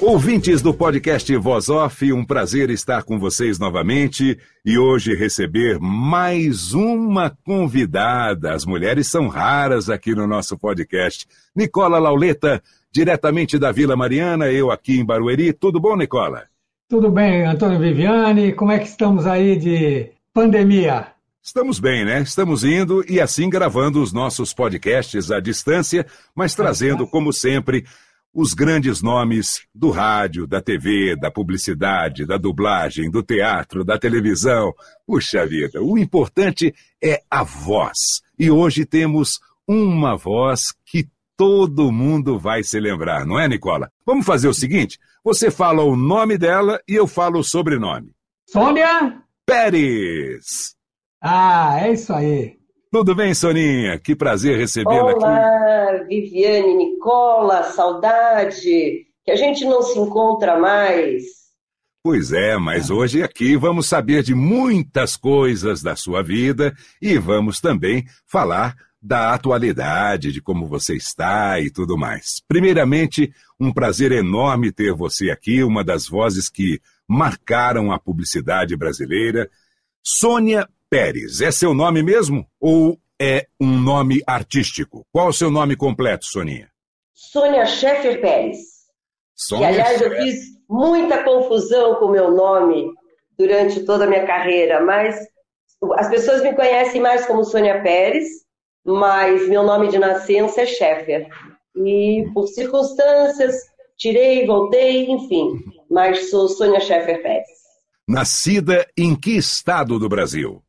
[0.00, 6.72] Ouvintes do podcast Voz Off, um prazer estar com vocês novamente e hoje receber mais
[6.72, 8.54] uma convidada.
[8.54, 11.28] As mulheres são raras aqui no nosso podcast.
[11.54, 15.52] Nicola Lauleta, diretamente da Vila Mariana, eu aqui em Barueri.
[15.52, 16.44] Tudo bom, Nicola?
[16.88, 18.54] Tudo bem, Antônio Viviane.
[18.54, 21.08] Como é que estamos aí de pandemia?
[21.42, 22.22] Estamos bem, né?
[22.22, 27.84] Estamos indo e assim gravando os nossos podcasts à distância, mas trazendo, como sempre,
[28.32, 34.72] os grandes nomes do rádio, da TV, da publicidade, da dublagem, do teatro, da televisão.
[35.06, 38.22] Puxa vida, o importante é a voz.
[38.38, 43.90] E hoje temos uma voz que todo mundo vai se lembrar, não é, Nicola?
[44.04, 48.12] Vamos fazer o seguinte: você fala o nome dela e eu falo o sobrenome.
[48.46, 50.76] Sônia Pérez.
[51.20, 52.59] Ah, é isso aí.
[52.92, 54.00] Tudo bem, Soninha?
[54.00, 55.22] Que prazer recebê-la aqui.
[55.22, 61.22] Olá, Viviane, Nicola, saudade, que a gente não se encontra mais.
[62.02, 67.60] Pois é, mas hoje aqui vamos saber de muitas coisas da sua vida e vamos
[67.60, 72.42] também falar da atualidade, de como você está e tudo mais.
[72.48, 79.48] Primeiramente, um prazer enorme ter você aqui, uma das vozes que marcaram a publicidade brasileira.
[80.02, 85.06] Sônia Pérez, é seu nome mesmo ou é um nome artístico?
[85.12, 86.68] Qual o seu nome completo, Soninha?
[87.14, 88.58] Sônia Schaeffer Pérez.
[89.36, 92.92] Sônia que, aliás, eu fiz muita confusão com o meu nome
[93.38, 95.16] durante toda a minha carreira, mas
[95.94, 98.26] as pessoas me conhecem mais como Sônia Pérez,
[98.84, 101.28] mas meu nome de nascença é Schaeffer.
[101.76, 103.54] E por circunstâncias,
[103.96, 105.52] tirei, voltei, enfim,
[105.88, 107.46] mas sou Sônia Schaeffer Pérez.
[108.08, 110.60] Nascida em que estado do Brasil?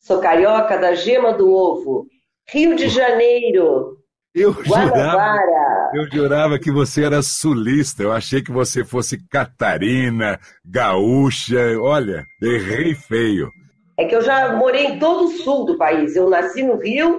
[0.00, 2.06] Sou carioca da gema do ovo.
[2.48, 3.98] Rio de Janeiro.
[4.34, 5.36] Eu jurava,
[5.92, 8.02] eu jurava que você era sulista.
[8.02, 11.58] Eu achei que você fosse catarina, gaúcha.
[11.80, 13.50] Olha, errei feio.
[13.98, 16.16] É que eu já morei em todo o sul do país.
[16.16, 17.18] Eu nasci no Rio,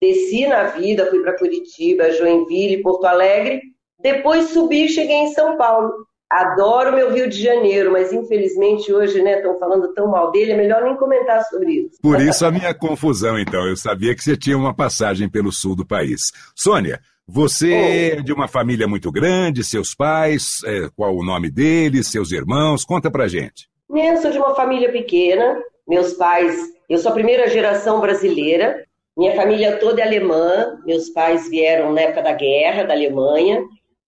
[0.00, 3.60] desci na vida, fui para Curitiba, Joinville, Porto Alegre.
[4.00, 5.92] Depois subi e cheguei em São Paulo.
[6.30, 10.56] Adoro meu Rio de Janeiro, mas infelizmente hoje, né, estão falando tão mal dele, é
[10.56, 12.00] melhor nem comentar sobre isso.
[12.02, 13.66] Por isso a minha confusão, então.
[13.66, 16.32] Eu sabia que você tinha uma passagem pelo sul do país.
[16.54, 22.08] Sônia, você é de uma família muito grande, seus pais, é, qual o nome deles,
[22.08, 22.84] seus irmãos?
[22.84, 23.68] Conta pra gente.
[23.88, 25.56] Eu sou de uma família pequena.
[25.86, 26.56] Meus pais,
[26.88, 28.84] eu sou a primeira geração brasileira.
[29.16, 30.78] Minha família toda é alemã.
[30.84, 33.62] Meus pais vieram na época da guerra da Alemanha.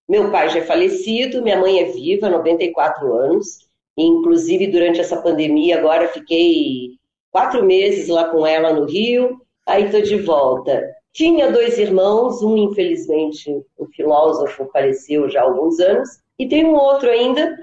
[0.09, 3.67] Meu pai já é falecido, minha mãe é viva, 94 anos.
[3.97, 6.97] Inclusive, durante essa pandemia, agora fiquei
[7.31, 10.83] quatro meses lá com ela no Rio, aí estou de volta.
[11.13, 16.75] Tinha dois irmãos, um, infelizmente, o filósofo faleceu já há alguns anos, e tem um
[16.75, 17.59] outro ainda,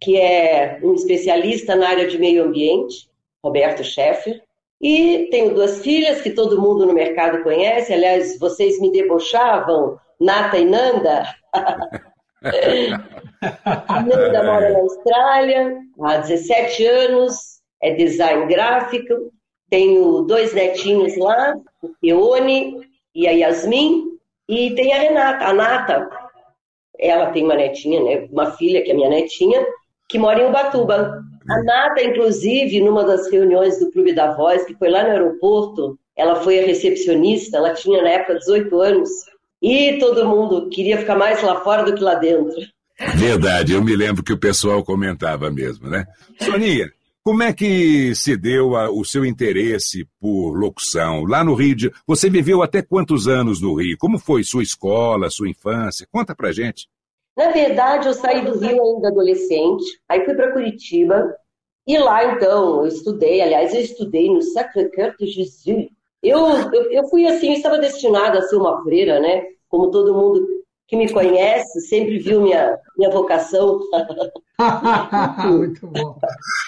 [0.00, 3.08] que é um especialista na área de meio ambiente,
[3.42, 4.42] Roberto Scheffer.
[4.80, 10.58] E tenho duas filhas que todo mundo no mercado conhece, aliás, vocês me debochavam Nata
[10.58, 11.24] e Nanda.
[13.86, 19.32] a Nanda mora na Austrália há 17 anos, é design gráfico.
[19.68, 22.80] Tenho dois netinhos lá, o Peone
[23.14, 24.16] e a Yasmin.
[24.48, 26.08] E tem a Renata, a Nata.
[26.98, 28.28] Ela tem uma netinha, né?
[28.30, 29.66] uma filha que é minha netinha,
[30.08, 31.20] que mora em Ubatuba.
[31.50, 35.98] A Nata, inclusive, numa das reuniões do Clube da Voz, que foi lá no aeroporto,
[36.16, 39.10] ela foi a recepcionista, ela tinha na época 18 anos,
[39.62, 42.56] e todo mundo queria ficar mais lá fora do que lá dentro.
[43.14, 46.06] Verdade, eu me lembro que o pessoal comentava mesmo, né?
[46.40, 46.90] Soninha,
[47.22, 51.24] como é que se deu a, o seu interesse por locução?
[51.24, 53.96] Lá no Rio de Você viveu até quantos anos no Rio?
[53.98, 56.06] Como foi sua escola, sua infância?
[56.10, 56.88] Conta pra gente.
[57.36, 61.34] Na verdade, eu saí do Rio ainda adolescente, aí fui para Curitiba,
[61.86, 65.88] E lá, então, eu estudei, aliás, eu estudei no Sacré-Cœur de Jésus.
[66.28, 69.44] Eu, eu, eu fui assim, eu estava destinada a ser uma freira, né?
[69.68, 70.46] Como todo mundo
[70.88, 73.80] que me conhece sempre viu minha, minha vocação.
[75.44, 76.16] Muito bom.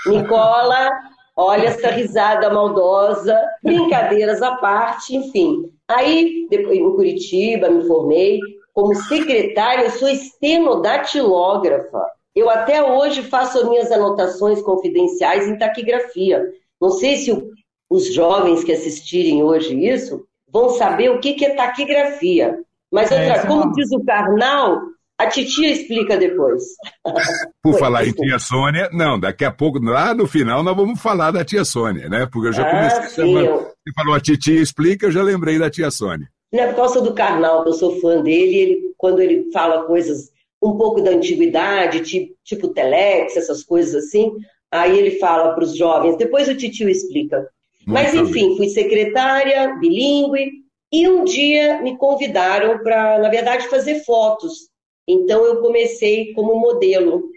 [0.06, 0.90] Nicola,
[1.36, 5.70] olha essa risada maldosa, brincadeiras à parte, enfim.
[5.88, 8.40] Aí, depois, em Curitiba, me formei
[8.74, 12.00] como secretária, eu sou estenodatilógrafa.
[12.34, 16.44] Eu até hoje faço as minhas anotações confidenciais em taquigrafia.
[16.80, 17.50] Não sei se o,
[17.90, 22.58] os jovens que assistirem hoje isso vão saber o que, é taquigrafia.
[22.92, 24.80] Mas outra, é, como diz o Karnal,
[25.18, 26.62] a titia explica depois.
[27.62, 31.30] Por falar em tia Sônia, não, daqui a pouco, lá no final, nós vamos falar
[31.30, 32.26] da tia Sônia, né?
[32.30, 33.58] Porque eu já comecei ah, a chamar.
[33.58, 36.28] Você falou a titia explica, eu já lembrei da tia Sônia.
[36.52, 39.84] Não é por causa do Karnal, que eu sou fã dele, ele, quando ele fala
[39.84, 40.30] coisas
[40.62, 44.32] um pouco da antiguidade, tipo, tipo telex, essas coisas assim,
[44.72, 47.48] aí ele fala para os jovens, depois o titio explica.
[47.88, 48.56] Muito Mas enfim, bem.
[48.58, 50.62] fui secretária, bilíngue,
[50.92, 54.68] e um dia me convidaram para, na verdade, fazer fotos.
[55.08, 57.30] Então eu comecei como modelo.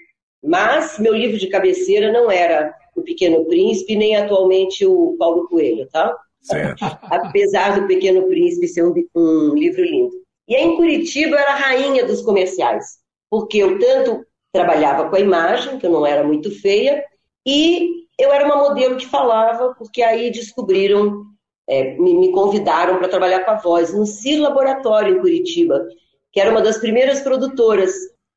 [0.44, 5.88] Mas meu livro de cabeceira não era O Pequeno Príncipe, nem atualmente o Paulo Coelho,
[5.90, 6.14] tá?
[6.42, 6.84] Certo.
[7.04, 10.12] Apesar do Pequeno Príncipe ser um, um livro lindo.
[10.50, 12.86] E aí, em Curitiba eu era a rainha dos comerciais,
[13.30, 17.06] porque eu tanto trabalhava com a imagem, que eu não era muito feia,
[17.48, 21.26] e eu era uma modelo que falava, porque aí descobriram,
[21.68, 25.86] é, me, me, convidaram para trabalhar com a voz no CIR Laboratório em Curitiba,
[26.32, 27.94] que era uma das primeiras produtoras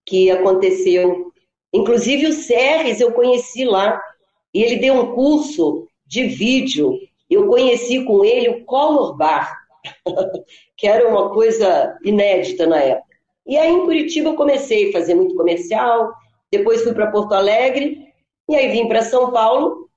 [0.07, 1.33] que aconteceu.
[1.73, 4.01] Inclusive o Serres eu conheci lá,
[4.53, 6.99] e ele deu um curso de vídeo
[7.31, 9.57] eu conheci com ele o Color Bar,
[10.77, 13.15] que era uma coisa inédita na época.
[13.47, 16.13] E aí em Curitiba eu comecei a fazer muito comercial,
[16.51, 17.99] depois fui para Porto Alegre,
[18.49, 19.89] e aí vim para São Paulo,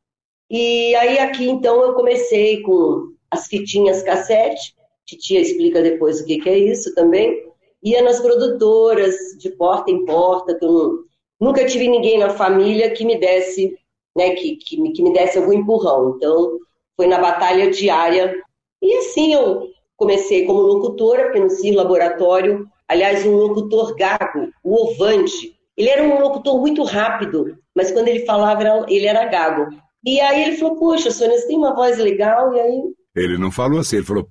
[0.50, 6.40] e aí aqui então eu comecei com as fitinhas cassete, Titia explica depois o que,
[6.40, 7.48] que é isso também,
[7.84, 11.00] ia nas produtoras, de porta em porta, que eu não,
[11.40, 13.78] nunca tive ninguém na família que me desse,
[14.16, 16.58] né, que, que, que me desse algum empurrão, então
[16.96, 18.36] foi na batalha diária.
[18.82, 24.84] E assim eu comecei como locutora, porque no CIR Laboratório, aliás, um locutor gago, o
[24.84, 25.56] Ovante.
[25.76, 29.69] Ele era um locutor muito rápido, mas quando ele falava, ele era gago.
[30.03, 32.81] E aí ele falou, puxa, Sônia, você tem uma voz legal, e aí...
[33.15, 34.27] Ele não falou assim, ele falou,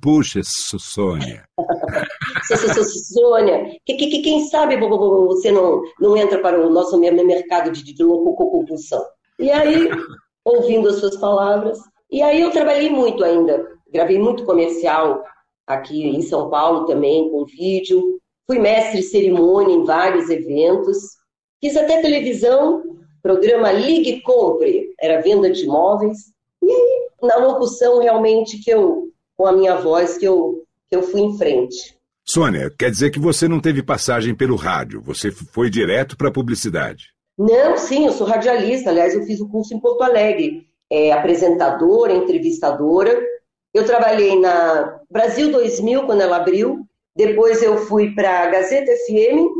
[0.00, 1.44] puxa, Sônia.
[2.46, 8.04] Sônia, que, que, quem sabe você não, não entra para o nosso mercado de, de,
[8.04, 9.02] lococompulsão.
[9.38, 9.88] E aí,
[10.44, 11.78] ouvindo as suas palavras,
[12.10, 15.24] e aí eu trabalhei muito ainda, gravei muito comercial
[15.66, 18.20] aqui em São Paulo também, com vídeo.
[18.46, 21.19] Fui mestre de cerimônia em vários eventos.
[21.60, 26.32] Fiz até televisão, programa Ligue Compre, era venda de imóveis.
[26.62, 31.02] E aí, na locução, realmente, que eu, com a minha voz, que eu, que eu
[31.02, 31.98] fui em frente.
[32.24, 36.32] Sônia, quer dizer que você não teve passagem pelo rádio, você foi direto para a
[36.32, 37.08] publicidade.
[37.38, 38.88] Não, sim, eu sou radialista.
[38.88, 43.18] Aliás, eu fiz o curso em Porto Alegre é, apresentadora, entrevistadora.
[43.74, 46.86] Eu trabalhei na Brasil 2000, quando ela abriu.
[47.14, 49.59] Depois eu fui para a Gazeta FM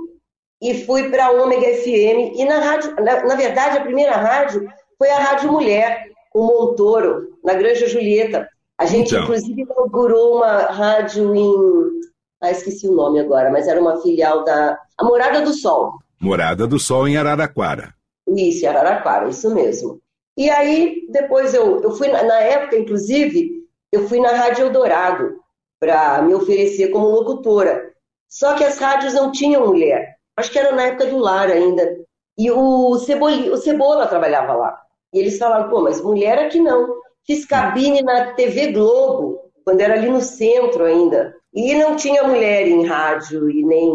[0.61, 2.37] e fui para a Ômega FM.
[2.37, 4.69] E na rádio, na, na, verdade, a primeira rádio
[4.99, 8.49] foi a Rádio Mulher, com Montoro, na Granja Julieta.
[8.79, 9.25] A gente, então.
[9.25, 12.01] inclusive, inaugurou uma rádio em.
[12.43, 14.79] Ah, esqueci o nome agora, mas era uma filial da.
[14.99, 15.93] A Morada do Sol.
[16.21, 17.95] Morada do Sol em Araraquara.
[18.29, 20.01] Isso, em Araraquara, isso mesmo.
[20.37, 23.51] E aí, depois eu, eu fui, na época, inclusive,
[23.93, 25.41] eu fui na Rádio Eldorado
[25.79, 27.91] para me oferecer como locutora.
[28.29, 30.20] Só que as rádios não tinham mulher.
[30.41, 31.97] Acho que era na época do lar ainda.
[32.39, 34.81] E o, Ceboli, o Cebola trabalhava lá.
[35.13, 36.97] E eles falaram, pô, mas mulher aqui não.
[37.27, 41.35] Fiz cabine na TV Globo, quando era ali no centro ainda.
[41.53, 43.95] E não tinha mulher em rádio e nem.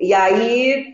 [0.00, 0.86] E aí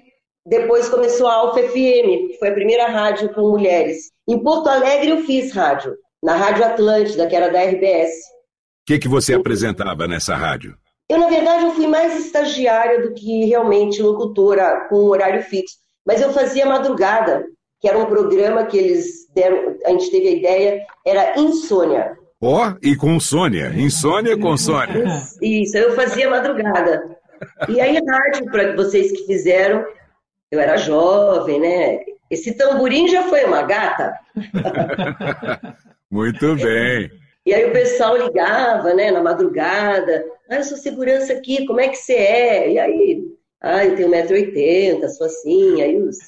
[0.45, 4.11] depois começou a Alfa FM, que foi a primeira rádio com mulheres.
[4.26, 8.11] Em Porto Alegre eu fiz rádio, na Rádio Atlântida, que era da RBS.
[8.11, 10.76] O que, que você apresentava nessa rádio?
[11.09, 15.77] Eu, na verdade, eu fui mais estagiária do que realmente locutora com horário fixo.
[16.07, 17.45] Mas eu fazia madrugada,
[17.81, 22.17] que era um programa que eles deram, a gente teve a ideia, era Insônia.
[22.41, 25.05] Ó, oh, e com Sônia, Insônia com Sônia.
[25.43, 27.17] Isso, eu fazia madrugada.
[27.69, 29.85] E aí, rádio, para vocês que fizeram,
[30.50, 31.99] eu era jovem, né?
[32.31, 34.12] Esse tamborim já foi uma gata.
[36.11, 37.11] Muito bem.
[37.49, 40.23] E aí o pessoal ligava, né, na madrugada.
[40.50, 42.73] Ah, eu sou segurança aqui, como é que você é?
[42.73, 43.25] E aí,
[43.62, 45.81] ah, eu tenho 1,80m, sou assim.
[45.81, 46.19] Aí os,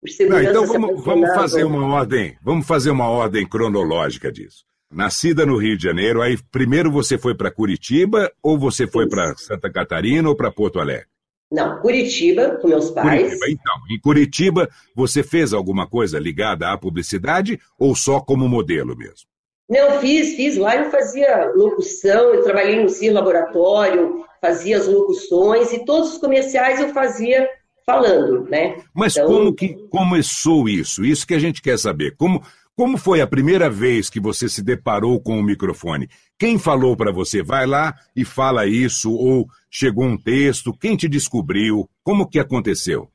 [0.00, 4.64] Os Não, então vamos, vamos fazer uma ordem, vamos fazer uma ordem cronológica disso.
[4.88, 9.34] Nascida no Rio de Janeiro, aí primeiro você foi para Curitiba ou você foi para
[9.38, 11.08] Santa Catarina ou para Porto Alegre?
[11.50, 13.22] Não, Curitiba, com meus pais.
[13.22, 13.74] Curitiba, então.
[13.90, 19.29] Em Curitiba, você fez alguma coisa ligada à publicidade ou só como modelo mesmo?
[19.70, 20.56] Não, fiz, fiz.
[20.56, 26.18] Lá eu fazia locução, eu trabalhei no CIR Laboratório, fazia as locuções e todos os
[26.18, 27.48] comerciais eu fazia
[27.86, 28.82] falando, né?
[28.92, 29.28] Mas então...
[29.28, 31.04] como que começou isso?
[31.04, 32.16] Isso que a gente quer saber.
[32.16, 32.42] Como,
[32.76, 36.08] como foi a primeira vez que você se deparou com o microfone?
[36.36, 39.12] Quem falou para você, vai lá e fala isso?
[39.12, 40.76] Ou chegou um texto?
[40.76, 41.88] Quem te descobriu?
[42.02, 43.08] Como que aconteceu?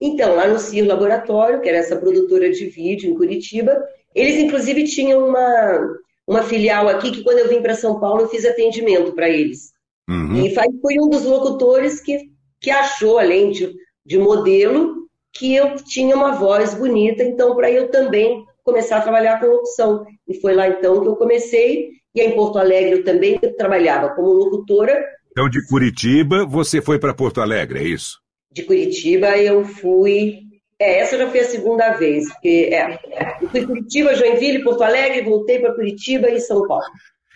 [0.00, 3.76] Então, lá no CIR Laboratório, que era essa produtora de vídeo em Curitiba,
[4.18, 5.96] eles inclusive tinham uma,
[6.26, 9.72] uma filial aqui que quando eu vim para São Paulo eu fiz atendimento para eles.
[10.08, 10.44] Uhum.
[10.44, 12.18] E foi um dos locutores que,
[12.60, 17.90] que achou, além de, de modelo, que eu tinha uma voz bonita, então para eu
[17.90, 20.04] também começar a trabalhar com locução.
[20.26, 24.32] E foi lá então que eu comecei, e em Porto Alegre eu também trabalhava como
[24.32, 24.98] locutora.
[25.30, 28.18] Então, de Curitiba, você foi para Porto Alegre, é isso?
[28.50, 30.47] De Curitiba eu fui.
[30.80, 32.98] É, essa já foi a segunda vez, porque é,
[33.42, 36.84] eu fui Curitiba, Joinville, Porto Alegre, voltei para Curitiba e São Paulo.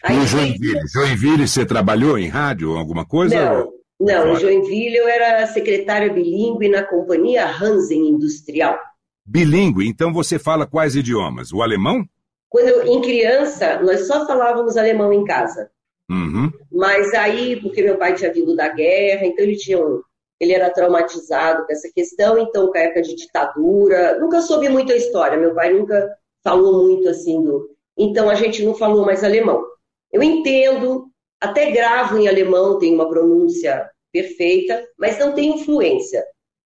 [0.05, 3.35] Aí, no Joinville, Joinville, você trabalhou em rádio, alguma coisa?
[3.35, 8.79] Não, não, em Joinville eu era secretária bilíngue na companhia Hansen Industrial.
[9.25, 11.53] Bilingue, então você fala quais idiomas?
[11.53, 12.05] O alemão?
[12.49, 15.71] Quando eu, em criança, nós só falávamos alemão em casa.
[16.11, 16.51] Uhum.
[16.71, 20.03] Mas aí, porque meu pai tinha vindo da guerra, então ele tinha um,
[20.43, 24.93] ele era traumatizado com essa questão, então com a época de ditadura, nunca soube muito
[24.93, 27.71] a história, meu pai nunca falou muito assim do.
[27.97, 29.65] Então a gente não falou mais alemão.
[30.13, 31.07] Eu entendo,
[31.41, 36.25] até gravo em alemão, tenho uma pronúncia perfeita, mas não tenho influência.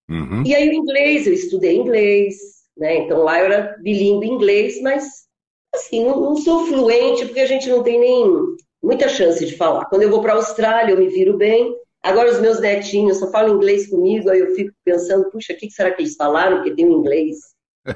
[0.09, 0.41] Uhum.
[0.43, 2.35] E aí o inglês, eu estudei inglês,
[2.75, 2.97] né?
[2.97, 5.05] Então lá eu era bilíngue inglês, mas
[5.75, 8.25] assim, não, não, sou fluente porque a gente não tem nem
[8.81, 9.85] muita chance de falar.
[9.85, 11.75] Quando eu vou para a Austrália, eu me viro bem.
[12.07, 15.69] Agora os meus netinhos só falam inglês comigo, aí eu fico pensando, puxa, o que
[15.69, 16.57] será que eles falaram?
[16.57, 17.35] Porque tem um inglês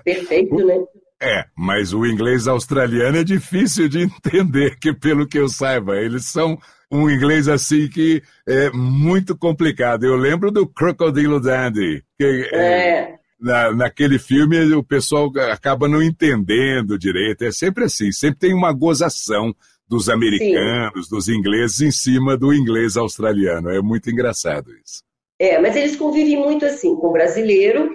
[0.03, 0.75] perfeito, né?
[1.24, 6.25] É, mas o inglês australiano é difícil de entender, que pelo que eu saiba, eles
[6.25, 6.58] são
[6.91, 10.03] um inglês assim que é muito complicado.
[10.03, 12.58] Eu lembro do Crocodile Dandy, que é.
[12.58, 17.44] é, na, naquele filme o pessoal acaba não entendendo direito.
[17.44, 19.53] É sempre assim, sempre tem uma gozação
[19.92, 21.16] dos americanos, Sim.
[21.16, 23.70] dos ingleses em cima do inglês australiano.
[23.70, 25.04] É muito engraçado isso.
[25.38, 27.92] É, mas eles convivem muito assim com o brasileiro,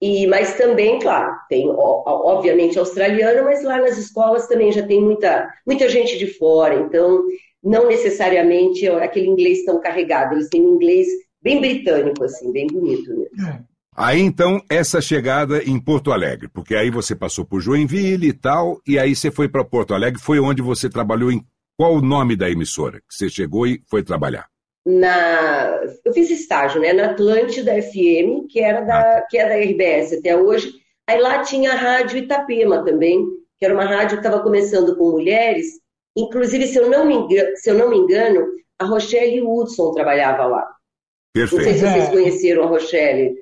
[0.00, 5.46] e mas também, claro, tem obviamente australiano, mas lá nas escolas também já tem muita,
[5.66, 7.22] muita gente de fora, então
[7.62, 11.06] não necessariamente aquele inglês tão carregado, eles têm um inglês
[11.42, 13.66] bem britânico, assim, bem bonito mesmo.
[13.96, 18.80] Aí então, essa chegada em Porto Alegre, porque aí você passou por Joinville e tal,
[18.86, 21.42] e aí você foi para Porto Alegre, foi onde você trabalhou em
[21.78, 24.46] qual o nome da emissora que você chegou e foi trabalhar?
[24.84, 29.26] Na, eu fiz estágio, né, na Atlântida FM, que era da, ah.
[29.28, 30.72] que é da RBS até hoje.
[31.08, 33.26] Aí lá tinha a rádio Itapema também,
[33.58, 35.66] que era uma rádio que estava começando com mulheres,
[36.16, 38.46] Inclusive, se eu não me engano, se eu não me engano
[38.78, 40.66] a Rochelle Hudson trabalhava lá.
[41.34, 41.56] Perfeito.
[41.56, 42.10] Não sei se vocês é.
[42.10, 43.38] conheceram a Rochelle.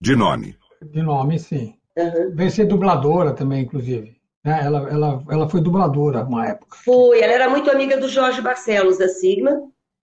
[0.00, 0.56] De nome.
[0.82, 1.74] De nome, sim.
[1.96, 2.34] Uhum.
[2.34, 4.16] Veio ser dubladora também, inclusive.
[4.44, 6.78] É, ela, ela, ela foi dubladora uma época.
[6.84, 9.60] Foi, ela era muito amiga do Jorge Barcelos, da Sigma.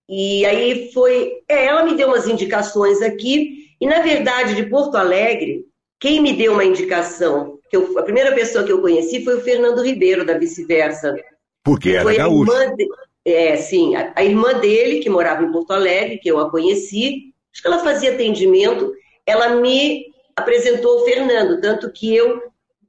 [0.07, 1.41] E aí foi.
[1.49, 3.67] É, ela me deu umas indicações aqui.
[3.81, 5.65] E, na verdade, de Porto Alegre,
[5.99, 9.41] quem me deu uma indicação, que eu, a primeira pessoa que eu conheci foi o
[9.41, 11.15] Fernando Ribeiro, da Vice-Versa.
[11.63, 12.51] Porque era gaúcho.
[12.75, 12.87] De,
[13.25, 17.33] é, sim, a, a, irmã dele, que morava em Porto Alegre, que eu a conheci,
[17.51, 18.93] acho que ela fazia atendimento,
[19.27, 20.05] ela me
[20.35, 22.41] apresentou o Fernando, tanto que eu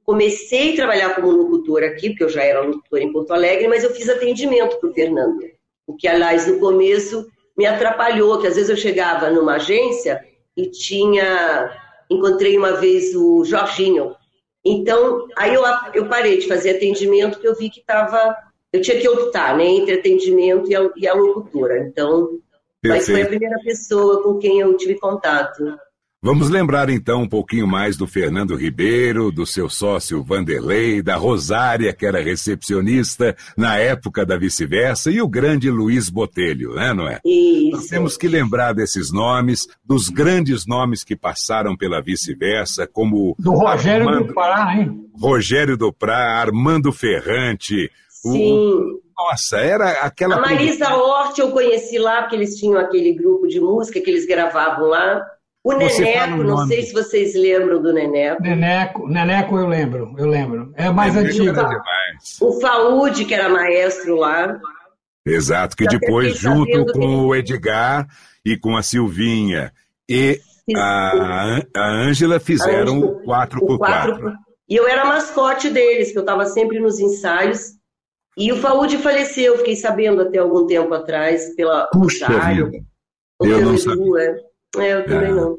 [0.03, 3.83] comecei a trabalhar como locutora aqui, porque eu já era locutora em Porto Alegre, mas
[3.83, 5.39] eu fiz atendimento para o Fernando.
[5.85, 7.27] O que, aliás, no começo
[7.57, 10.23] me atrapalhou, que às vezes eu chegava numa agência
[10.55, 11.77] e tinha.
[12.09, 14.15] Encontrei uma vez o Jorginho.
[14.65, 18.35] Então, aí eu, eu parei de fazer atendimento, porque eu vi que estava
[18.71, 21.79] eu tinha que optar né, entre atendimento e a, e a locutora.
[21.79, 22.39] Então,
[22.85, 25.63] mas foi a primeira pessoa com quem eu tive contato.
[26.21, 31.93] Vamos lembrar então um pouquinho mais do Fernando Ribeiro, do seu sócio Vanderlei, da Rosária,
[31.93, 37.21] que era recepcionista na época da vice-versa, e o grande Luiz Botelho, né, não é?
[37.23, 37.71] Isso.
[37.71, 43.33] Nós temos que lembrar desses nomes, dos grandes nomes que passaram pela vice-versa, como.
[43.39, 45.09] Do Rogério Armando, do Pará, hein?
[45.17, 48.99] Rogério do Prá, Armando Ferrante, Sim.
[49.17, 50.35] Nossa, era aquela.
[50.35, 54.25] A Marisa Hort eu conheci lá, porque eles tinham aquele grupo de música que eles
[54.25, 55.25] gravavam lá.
[55.63, 58.41] O Neneco, não sei se vocês lembram do Neneco.
[58.41, 60.71] Neneco, Neneco eu lembro, eu lembro.
[60.75, 61.53] É mais antigo.
[62.41, 64.57] O Faúde, que era maestro lá.
[65.25, 68.07] Exato, que depois, junto com o Edgar
[68.45, 69.71] e com a Silvinha
[70.07, 70.39] e
[70.75, 74.33] a, a Ângela fizeram o 4x4.
[74.67, 77.73] E eu era mascote deles, que eu estava sempre nos ensaios.
[78.37, 82.71] E o Faúde faleceu, fiquei sabendo até algum tempo atrás, pela Puxa vida.
[83.41, 84.48] Eu não sabia.
[84.77, 85.33] É, eu também é.
[85.33, 85.57] não.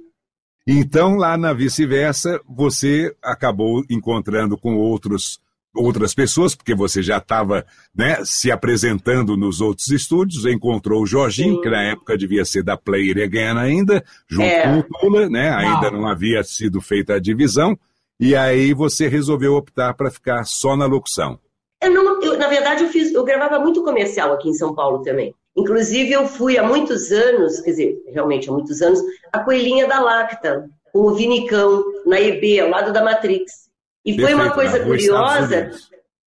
[0.66, 5.40] Então, lá na vice-versa, você acabou encontrando com outros
[5.74, 7.64] outras pessoas, porque você já estava
[7.94, 11.60] né, se apresentando nos outros estúdios, encontrou o Jorginho, Sim.
[11.60, 14.62] que na época devia ser da Player Again ainda, junto é.
[14.62, 16.02] com o Tula, né, ainda não.
[16.02, 17.78] não havia sido feita a divisão,
[18.18, 21.38] e aí você resolveu optar para ficar só na locução.
[21.82, 25.02] Eu não, eu, na verdade, eu, fiz, eu gravava muito comercial aqui em São Paulo
[25.02, 25.34] também.
[25.56, 29.00] Inclusive, eu fui há muitos anos, quer dizer, realmente há muitos anos,
[29.32, 33.68] a coelhinha da Lacta, com o Vinicão, na EB, ao lado da Matrix.
[34.04, 35.70] E foi uma coisa curiosa,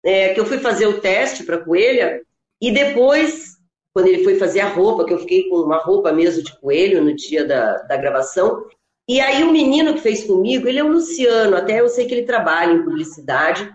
[0.04, 2.20] é, que eu fui fazer o teste para a coelha,
[2.60, 3.56] e depois,
[3.94, 7.02] quando ele foi fazer a roupa, que eu fiquei com uma roupa mesmo de coelho
[7.02, 8.64] no dia da, da gravação,
[9.08, 12.14] e aí o menino que fez comigo, ele é o Luciano, até eu sei que
[12.14, 13.72] ele trabalha em publicidade,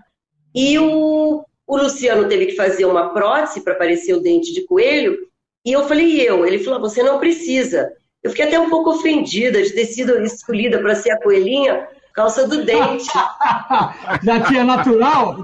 [0.53, 5.27] e o, o Luciano teve que fazer uma prótese para aparecer o dente de coelho,
[5.67, 6.45] e eu falei, e eu?
[6.45, 7.91] Ele falou, você não precisa.
[8.23, 12.13] Eu fiquei até um pouco ofendida de ter sido escolhida para ser a coelhinha por
[12.13, 13.05] causa do dente.
[14.23, 15.43] Já tinha natural?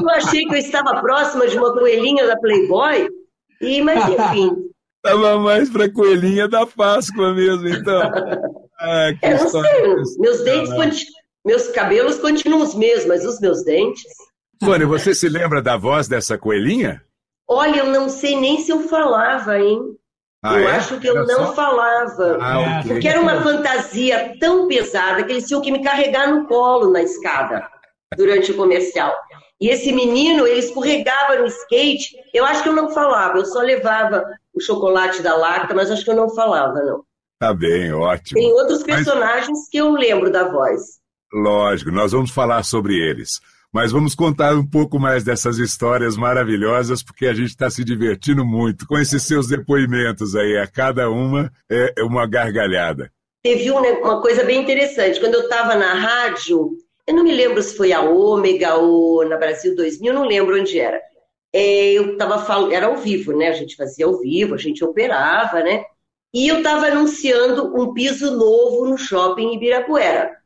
[0.00, 3.08] eu achei que eu estava próxima de uma coelhinha da Playboy,
[3.60, 4.56] e, mas enfim.
[5.04, 8.02] Estava mais para coelhinha da Páscoa mesmo, então.
[8.80, 9.84] Ah, é, não sei,
[10.18, 11.04] meus dentes,
[11.44, 14.04] meus cabelos continuam os mesmos, mas os meus dentes...
[14.62, 17.00] Sônia, você se lembra da voz dessa coelhinha?
[17.48, 19.96] Olha, eu não sei nem se eu falava, hein?
[20.42, 20.76] Ah, eu é?
[20.76, 21.54] acho que eu não só...
[21.54, 22.38] falava.
[22.40, 22.92] Ah, okay.
[22.92, 27.02] Porque era uma fantasia tão pesada que eles tinham que me carregar no colo na
[27.02, 27.68] escada
[28.16, 29.14] durante o comercial.
[29.60, 32.14] E esse menino, ele escorregava no skate.
[32.32, 36.04] Eu acho que eu não falava, eu só levava o chocolate da lacta, mas acho
[36.04, 37.02] que eu não falava, não.
[37.40, 38.40] Tá bem, ótimo.
[38.40, 39.68] Tem outros personagens mas...
[39.68, 40.98] que eu lembro da voz.
[41.32, 43.40] Lógico, nós vamos falar sobre eles.
[43.72, 48.44] Mas vamos contar um pouco mais dessas histórias maravilhosas, porque a gente está se divertindo
[48.44, 50.56] muito com esses seus depoimentos aí.
[50.56, 53.12] A cada uma é uma gargalhada.
[53.42, 55.20] Teve uma coisa bem interessante.
[55.20, 59.36] Quando eu estava na rádio, eu não me lembro se foi a Ômega ou na
[59.36, 61.00] Brasil 2000, não lembro onde era.
[61.52, 63.48] É, eu estava falando, era ao vivo, né?
[63.48, 65.84] A gente fazia ao vivo, a gente operava, né?
[66.32, 70.36] E eu estava anunciando um piso novo no shopping Ibirapuera.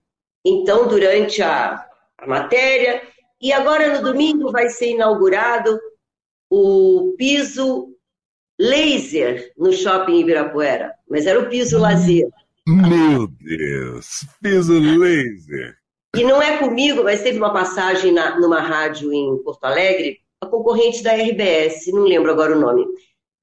[0.45, 1.85] Então, durante a,
[2.19, 3.03] a matéria,
[3.43, 5.79] e agora no domingo vai ser inaugurado
[6.49, 7.89] o piso
[8.59, 12.29] laser no shopping Ibirapuera, mas era o piso lazer.
[12.67, 15.77] Meu Deus, piso laser.
[16.15, 20.47] E não é comigo, mas teve uma passagem na, numa rádio em Porto Alegre, a
[20.47, 22.87] concorrente da RBS, não lembro agora o nome.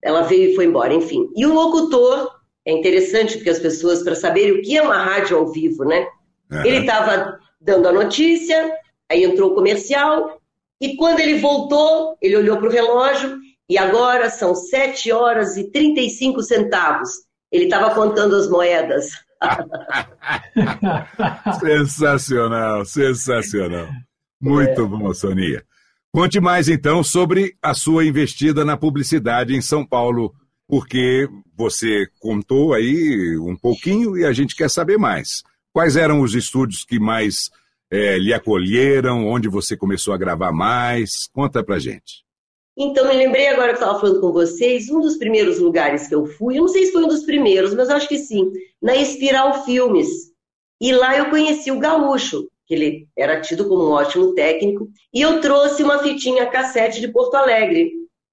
[0.02, 1.30] Ela veio e foi embora, enfim.
[1.36, 5.38] E o locutor, é interessante porque as pessoas, para saberem o que é uma rádio
[5.38, 6.08] ao vivo, né?
[6.52, 6.64] Uhum.
[6.64, 8.72] Ele estava dando a notícia,
[9.10, 10.39] Aí entrou o comercial
[10.82, 13.38] e quando ele voltou, ele olhou para o relógio
[13.69, 17.10] e agora são 7 horas e 35 centavos.
[17.52, 19.10] Ele estava contando as moedas.
[21.60, 23.88] sensacional, sensacional.
[24.39, 24.86] Muito é.
[24.86, 25.63] bom, Sonia.
[26.12, 30.34] Conte mais então sobre a sua investida na publicidade em São Paulo,
[30.67, 35.43] porque você contou aí um pouquinho e a gente quer saber mais.
[35.72, 37.52] Quais eram os estúdios que mais
[37.91, 39.28] é, lhe acolheram?
[39.28, 41.28] Onde você começou a gravar mais?
[41.34, 42.23] Conta pra gente.
[42.78, 46.25] Então, me lembrei agora que estava falando com vocês, um dos primeiros lugares que eu
[46.25, 48.49] fui, eu não sei se foi um dos primeiros, mas acho que sim,
[48.82, 50.32] na Espiral Filmes.
[50.80, 55.19] E lá eu conheci o Gaúcho, que ele era tido como um ótimo técnico, e
[55.19, 57.91] eu trouxe uma fitinha cassete de Porto Alegre.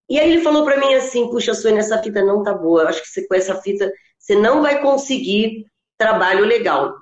[0.08, 2.88] E aí ele falou para mim assim, puxa, Sônia, essa fita não tá boa, eu
[2.88, 5.66] acho que você, com essa fita você não vai conseguir
[5.98, 6.94] trabalho legal.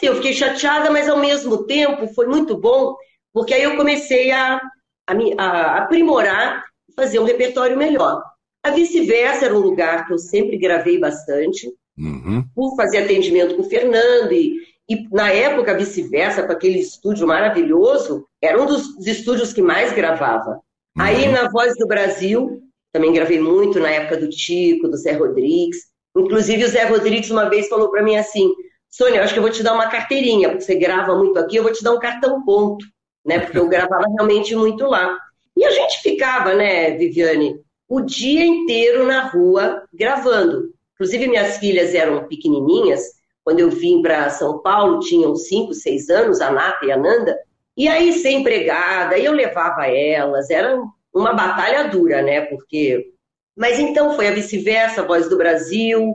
[0.00, 2.96] Assim, eu fiquei chateada, mas ao mesmo tempo foi muito bom,
[3.34, 4.58] porque aí eu comecei a,
[5.06, 6.64] a, a aprimorar,
[6.96, 8.22] fazer um repertório melhor.
[8.64, 12.42] A vice-versa era um lugar que eu sempre gravei bastante, uhum.
[12.54, 14.54] por fazer atendimento com o Fernando e,
[14.88, 20.52] e na época, vice-versa, com aquele estúdio maravilhoso, era um dos estúdios que mais gravava.
[20.96, 21.02] Uhum.
[21.02, 25.90] Aí, na Voz do Brasil, também gravei muito na época do Tico, do Zé Rodrigues.
[26.16, 28.50] Inclusive, o Zé Rodrigues uma vez falou para mim assim:
[28.90, 31.62] Sônia, acho que eu vou te dar uma carteirinha, porque você grava muito aqui, eu
[31.62, 32.84] vou te dar um cartão ponto,
[33.24, 33.38] né?
[33.38, 35.16] Porque eu gravava realmente muito lá.
[35.56, 40.72] E a gente ficava, né, Viviane, o dia inteiro na rua gravando.
[40.94, 43.02] Inclusive, minhas filhas eram pequenininhas,
[43.44, 47.38] quando eu vim para São Paulo, tinham cinco, seis anos, a Nata e a Nanda,
[47.76, 50.78] e aí ser empregada, eu levava elas, era
[51.14, 52.42] uma batalha dura, né?
[52.42, 53.12] Porque.
[53.56, 56.14] Mas então foi a vice-versa, Voz do Brasil.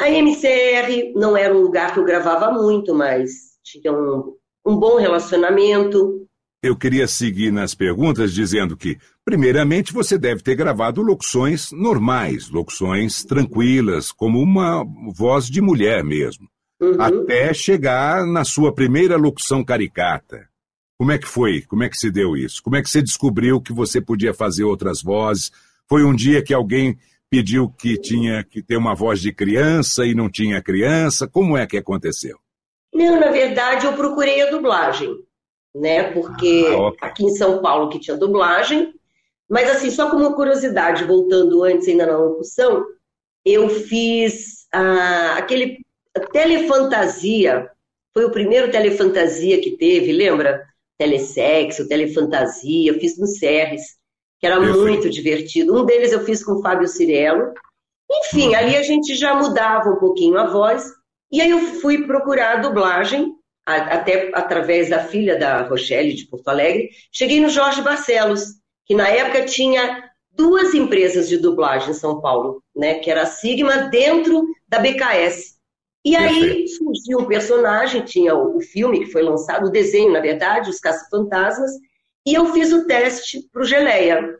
[0.00, 3.30] A MCR não era um lugar que eu gravava muito, mas
[3.64, 4.34] tinha um,
[4.66, 6.26] um bom relacionamento.
[6.62, 13.24] Eu queria seguir nas perguntas dizendo que, primeiramente, você deve ter gravado locuções normais, locuções
[13.24, 16.48] tranquilas, como uma voz de mulher mesmo,
[16.80, 17.00] uhum.
[17.00, 20.48] até chegar na sua primeira locução caricata.
[20.98, 21.62] Como é que foi?
[21.62, 22.62] Como é que se deu isso?
[22.62, 25.52] Como é que você descobriu que você podia fazer outras vozes?
[25.88, 26.98] Foi um dia que alguém
[27.30, 31.28] pediu que tinha que ter uma voz de criança e não tinha criança?
[31.28, 32.38] Como é que aconteceu?
[32.94, 35.14] Não, na verdade eu procurei a dublagem,
[35.74, 36.04] né?
[36.12, 37.08] Porque ah, okay.
[37.08, 38.94] aqui em São Paulo que tinha dublagem,
[39.48, 42.84] mas assim, só como curiosidade, voltando antes ainda na locução,
[43.44, 45.78] eu fiz ah, aquele
[46.32, 47.70] Telefantasia,
[48.14, 50.64] foi o primeiro Telefantasia que teve, lembra?
[50.98, 53.96] telesexo, telefantasia, fiz no Serres,
[54.46, 55.76] que era muito divertido.
[55.76, 57.52] Um deles eu fiz com o Fábio Cirello.
[58.10, 58.54] Enfim, uhum.
[58.54, 60.84] ali a gente já mudava um pouquinho a voz.
[61.32, 63.34] E aí eu fui procurar a dublagem,
[63.66, 66.90] até através da filha da Rochelle, de Porto Alegre.
[67.10, 68.44] Cheguei no Jorge Barcelos,
[68.86, 73.26] que na época tinha duas empresas de dublagem em São Paulo, né, que era a
[73.26, 75.56] Sigma dentro da BKS.
[76.04, 80.70] E aí surgiu um personagem, tinha o, filme que foi lançado, o desenho, na verdade,
[80.70, 81.72] Os Caça-Fantasmas,
[82.26, 84.38] e eu fiz o teste para o Geleia.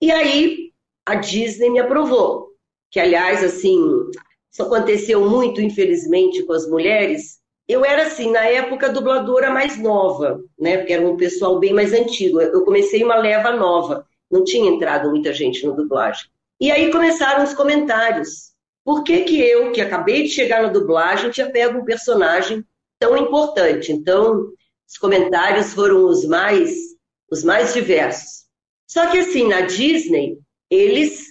[0.00, 0.72] E aí
[1.06, 2.50] a Disney me aprovou.
[2.90, 3.78] Que, aliás, assim,
[4.52, 7.38] isso aconteceu muito, infelizmente, com as mulheres.
[7.68, 10.78] Eu era, assim, na época, dubladora mais nova, né?
[10.78, 12.40] Porque era um pessoal bem mais antigo.
[12.40, 14.04] Eu comecei uma leva nova.
[14.28, 16.28] Não tinha entrado muita gente no dublagem.
[16.60, 18.50] E aí começaram os comentários
[18.84, 22.64] por que, que eu, que acabei de chegar na dublagem, tinha pego um personagem
[22.98, 23.92] tão importante?
[23.92, 24.48] Então,
[24.88, 26.70] os comentários foram os mais,
[27.30, 28.44] os mais diversos.
[28.88, 30.38] Só que assim, na Disney,
[30.68, 31.30] eles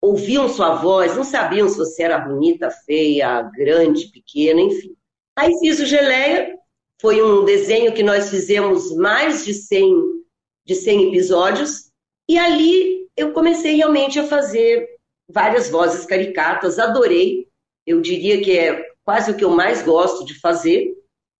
[0.00, 4.94] ouviam sua voz, não sabiam se você era bonita, feia, grande, pequena, enfim.
[5.36, 6.56] Aí fiz o Geleia,
[7.00, 10.22] foi um desenho que nós fizemos mais de 100,
[10.64, 11.90] de 100 episódios,
[12.28, 14.88] e ali eu comecei realmente a fazer
[15.28, 17.48] várias vozes caricatas, adorei.
[17.86, 20.94] Eu diria que é quase o que eu mais gosto de fazer.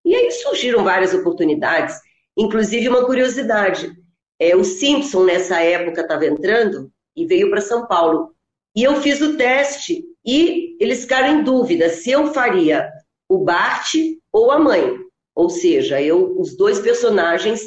[0.04, 2.00] E aí surgiram várias oportunidades,
[2.40, 3.92] inclusive uma curiosidade.
[4.40, 8.34] É, o Simpson, nessa época, estava entrando e veio para São Paulo.
[8.74, 12.88] E eu fiz o teste e eles ficaram em dúvida se eu faria
[13.28, 13.94] o Bart
[14.32, 14.96] ou a mãe.
[15.36, 17.60] Ou seja, eu, os dois personagens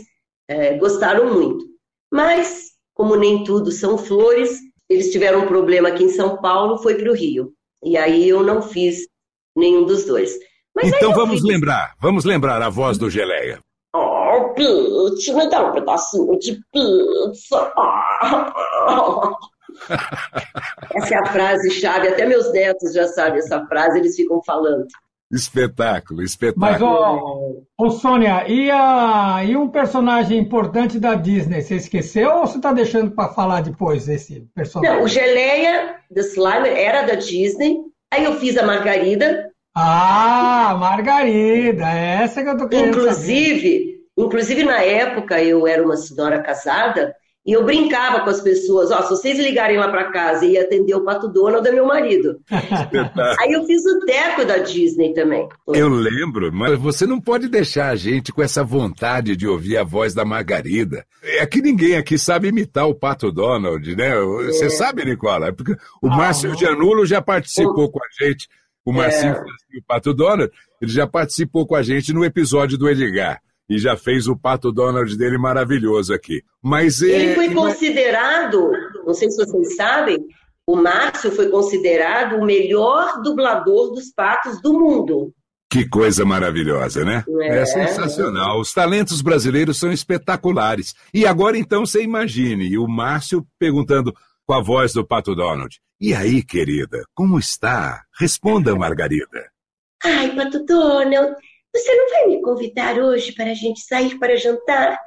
[0.50, 1.66] é, gostaram muito.
[2.12, 4.60] Mas, como nem tudo são flores,
[4.90, 7.54] eles tiveram um problema aqui em São Paulo, foi para o Rio.
[7.84, 9.08] E aí eu não fiz
[9.56, 10.38] nenhum dos dois.
[10.76, 11.44] Mas então vamos fiz...
[11.44, 13.60] lembrar, vamos lembrar a voz do Geleia.
[14.58, 17.74] Me dá um pedacinho de pizza.
[20.96, 24.88] essa é a frase chave, até meus netos já sabem essa frase, eles ficam falando.
[25.34, 26.60] Espetáculo, espetáculo.
[26.60, 32.46] Mas, ô, ô Sônia, e, a, e um personagem importante da Disney, você esqueceu ou
[32.46, 34.96] você está deixando para falar depois esse personagem?
[34.96, 37.80] Não, o Geleia do Slimer era da Disney,
[38.14, 39.50] aí eu fiz a Margarida.
[39.76, 43.93] Ah, Margarida, é essa que eu tô querendo Inclusive, saber.
[44.26, 49.02] Inclusive na época eu era uma senhora casada, e eu brincava com as pessoas, ó,
[49.02, 52.40] se vocês ligarem lá para casa e atender o Pato Donald, é meu marido.
[52.50, 55.50] Aí eu fiz o teco da Disney também.
[55.68, 59.84] Eu lembro, mas você não pode deixar a gente com essa vontade de ouvir a
[59.84, 61.06] voz da Margarida.
[61.22, 64.16] É que ninguém aqui sabe imitar o Pato Donald, né?
[64.46, 64.70] Você é.
[64.70, 65.52] sabe, Nicola?
[65.52, 68.48] Porque o ah, Márcio Gianulo já participou com a gente.
[68.86, 69.42] O Marcinho é.
[69.80, 70.50] o Pato Donald,
[70.82, 74.72] ele já participou com a gente no episódio do Edgar e já fez o Pato
[74.72, 76.44] Donald dele maravilhoso aqui.
[76.62, 77.36] Mas ele é...
[77.36, 78.72] foi considerado,
[79.06, 80.18] não sei se vocês sabem,
[80.66, 85.34] o Márcio foi considerado o melhor dublador dos patos do mundo.
[85.70, 87.24] Que coisa maravilhosa, né?
[87.42, 87.60] É.
[87.62, 87.66] é.
[87.66, 88.60] sensacional.
[88.60, 90.94] Os talentos brasileiros são espetaculares.
[91.14, 94.14] E agora então você imagine o Márcio perguntando
[94.46, 98.04] com a voz do Pato Donald: E aí, querida, como está?
[98.20, 99.50] Responda, Margarida.
[100.04, 101.36] Ai, Pato Donald,
[101.74, 105.00] você não vai me convidar hoje para a gente sair para jantar?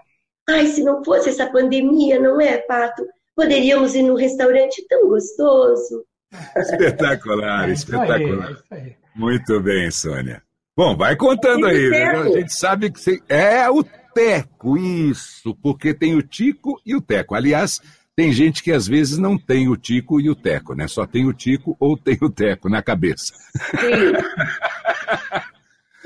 [0.49, 3.07] Ai, se não fosse essa pandemia, não é, Pato?
[3.35, 6.05] Poderíamos ir num restaurante tão gostoso.
[6.57, 8.57] Espetacular, é espetacular.
[8.71, 10.43] Aí, é Muito bem, Sônia.
[10.77, 11.89] Bom, vai contando aí.
[11.89, 12.05] Né?
[12.05, 13.23] A gente sabe que você...
[13.29, 17.35] é o Teco, isso, porque tem o Tico e o Teco.
[17.35, 17.81] Aliás,
[18.17, 20.89] tem gente que às vezes não tem o Tico e o Teco, né?
[20.89, 23.35] Só tem o Tico ou tem o Teco na cabeça.
[23.79, 24.13] Sim.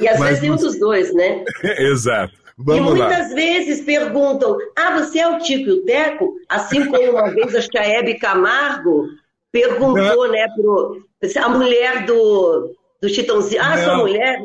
[0.01, 1.45] E às Mas vezes tem um dos dois, né?
[1.79, 2.41] Exato.
[2.57, 3.35] Vamos e muitas lá.
[3.35, 6.35] vezes perguntam: ah, você é o Tico e o Teco?
[6.49, 9.07] Assim como uma vez acho que a Hebe Camargo
[9.51, 10.31] perguntou, Não.
[10.31, 11.03] né, pro,
[11.37, 13.63] a mulher do, do Chitãozinho.
[13.63, 13.85] Ah, Não.
[13.85, 14.43] sua mulher.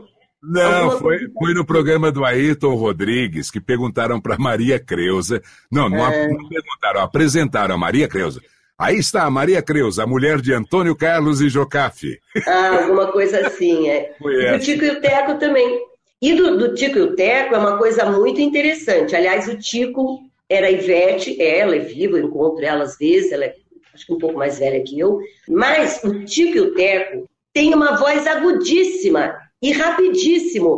[0.48, 5.42] Não, foi, foi no programa do Ayrton Rodrigues que perguntaram para Maria Creuza.
[5.72, 6.28] Não, não, é...
[6.28, 8.40] não perguntaram, apresentaram a Maria Creuza.
[8.78, 12.20] Aí está a Maria Creuza, a mulher de Antônio Carlos e Jocafe.
[12.46, 14.14] Ah, alguma coisa assim, é.
[14.20, 15.82] Foi e do Tico e o Teco também.
[16.22, 19.16] E do, do, Tico e o Teco é uma coisa muito interessante.
[19.16, 23.46] Aliás, o Tico era a Ivete, ela é viva, eu encontro ela às vezes, ela
[23.46, 23.56] é
[23.94, 25.20] acho que um pouco mais velha que eu.
[25.48, 30.70] Mas o Tico e o Teco têm uma voz agudíssima e rapidíssimo.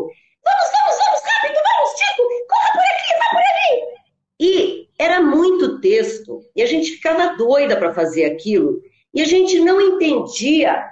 [0.46, 3.98] Vamos, vamos, vamos, rápido, vamos, Tico, corra por aqui, vai por ali.
[4.40, 8.82] E era muito texto, e a gente ficava doida para fazer aquilo,
[9.14, 10.84] e a gente não entendia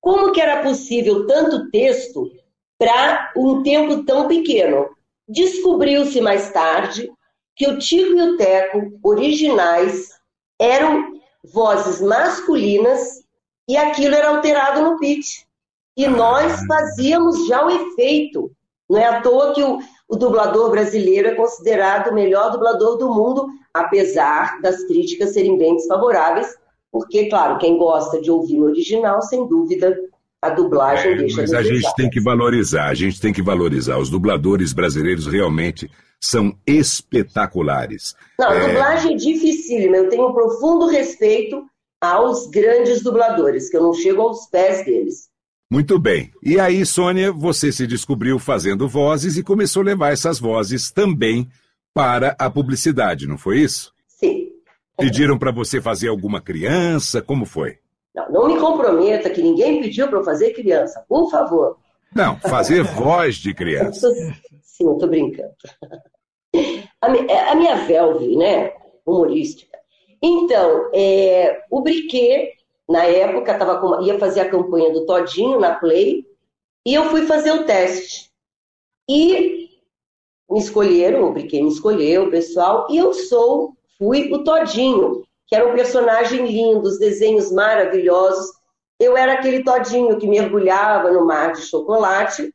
[0.00, 2.30] como que era possível tanto texto
[2.78, 4.88] para um tempo tão pequeno.
[5.28, 7.10] Descobriu-se mais tarde
[7.54, 10.08] que o Tico e o Teco originais
[10.58, 11.12] eram
[11.44, 13.22] vozes masculinas
[13.68, 15.42] e aquilo era alterado no pitch.
[15.96, 18.50] E nós fazíamos já o efeito.
[18.88, 19.78] Não é à toa que o,
[20.10, 25.76] o dublador brasileiro é considerado o melhor dublador do mundo, apesar das críticas serem bem
[25.76, 26.48] desfavoráveis,
[26.90, 29.96] porque, claro, quem gosta de ouvir no original, sem dúvida,
[30.42, 33.98] a dublagem é, deixa Mas a gente tem que valorizar, a gente tem que valorizar.
[33.98, 35.88] Os dubladores brasileiros realmente
[36.20, 38.16] são espetaculares.
[38.36, 38.66] Não, é...
[38.66, 39.96] dublagem é dificílima.
[39.96, 41.62] Eu tenho um profundo respeito
[42.00, 45.29] aos grandes dubladores, que eu não chego aos pés deles.
[45.70, 46.32] Muito bem.
[46.42, 51.48] E aí, Sônia, você se descobriu fazendo vozes e começou a levar essas vozes também
[51.94, 53.92] para a publicidade, não foi isso?
[54.08, 54.48] Sim.
[54.98, 57.22] Pediram para você fazer alguma criança?
[57.22, 57.78] Como foi?
[58.12, 61.78] Não, não me comprometa que ninguém pediu para eu fazer criança, por favor.
[62.14, 64.08] Não, fazer voz de criança.
[64.62, 65.52] Sim, eu estou brincando.
[67.00, 68.72] A, a, minha Velve, né,
[69.06, 69.78] humorística.
[70.20, 72.54] Então, é, o Briquet,
[72.90, 76.26] na época, tava com, ia fazer a campanha do Todinho na Play,
[76.84, 78.30] e eu fui fazer o teste.
[79.08, 79.68] E
[80.50, 85.54] me escolheram, o Briquet me escolheu, o pessoal, e eu sou, fui o Todinho, que
[85.54, 88.50] era um personagem lindo, os desenhos maravilhosos.
[88.98, 92.52] Eu era aquele Todinho que mergulhava no mar de chocolate,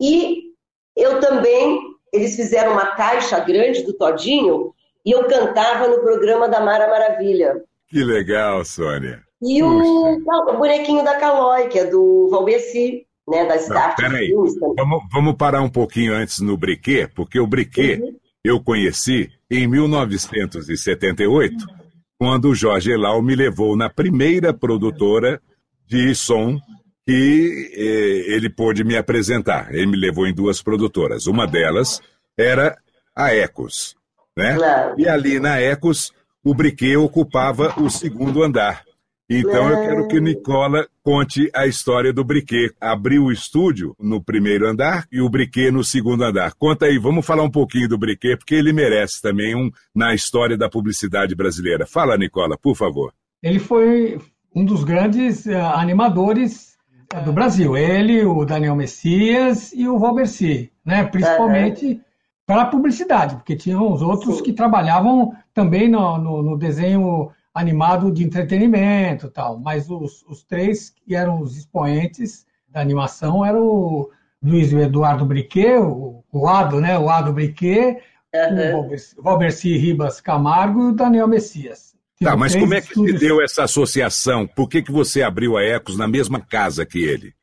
[0.00, 0.52] e
[0.96, 1.80] eu também,
[2.12, 4.72] eles fizeram uma caixa grande do Todinho
[5.04, 7.64] e eu cantava no programa da Mara Maravilha.
[7.88, 9.22] Que legal, Sônia.
[9.42, 14.32] E o, o, bonequinho da Calói, que é do Valbeci, né, da Start Peraí,
[14.76, 18.16] vamos, vamos parar um pouquinho antes no Briquet, porque o Briquet uhum.
[18.44, 21.56] eu conheci em 1978,
[22.18, 25.42] quando o Jorge Elau me levou na primeira produtora
[25.88, 26.56] de som
[27.04, 29.74] que eh, ele pôde me apresentar.
[29.74, 31.26] Ele me levou em duas produtoras.
[31.26, 32.00] Uma delas
[32.38, 32.78] era
[33.14, 33.96] a Ecos.
[34.36, 34.54] Né?
[34.54, 34.94] Claro.
[34.96, 36.12] E ali na Ecos,
[36.44, 38.84] o Briquet ocupava o segundo andar.
[39.34, 42.70] Então eu quero que Nicola conte a história do Briquet.
[42.78, 46.52] Abriu o estúdio no primeiro andar e o Briquet no segundo andar.
[46.54, 50.56] Conta aí, vamos falar um pouquinho do Briquet, porque ele merece também um na história
[50.56, 51.86] da publicidade brasileira.
[51.86, 53.12] Fala, Nicola, por favor.
[53.42, 54.20] Ele foi
[54.54, 56.76] um dos grandes uh, animadores
[57.24, 57.74] do Brasil.
[57.74, 61.04] Ele, o Daniel Messias e o Valberci, né?
[61.04, 62.00] principalmente
[62.46, 68.10] para a publicidade, porque tinham os outros que trabalhavam também no, no, no, desenho animado
[68.10, 69.58] de entretenimento tal.
[69.58, 74.10] Mas os, os três que eram os expoentes da animação eram o
[74.42, 76.98] Luiz Eduardo Briquet, o, o Ado, né?
[76.98, 77.98] O Ado Briquet,
[78.34, 78.90] uhum.
[78.90, 81.92] o Valberci Ribas Camargo e o Daniel Messias.
[82.22, 84.46] Tá, mas como é que se deu essa associação?
[84.46, 87.34] Por que, que você abriu a Ecos na mesma casa que ele?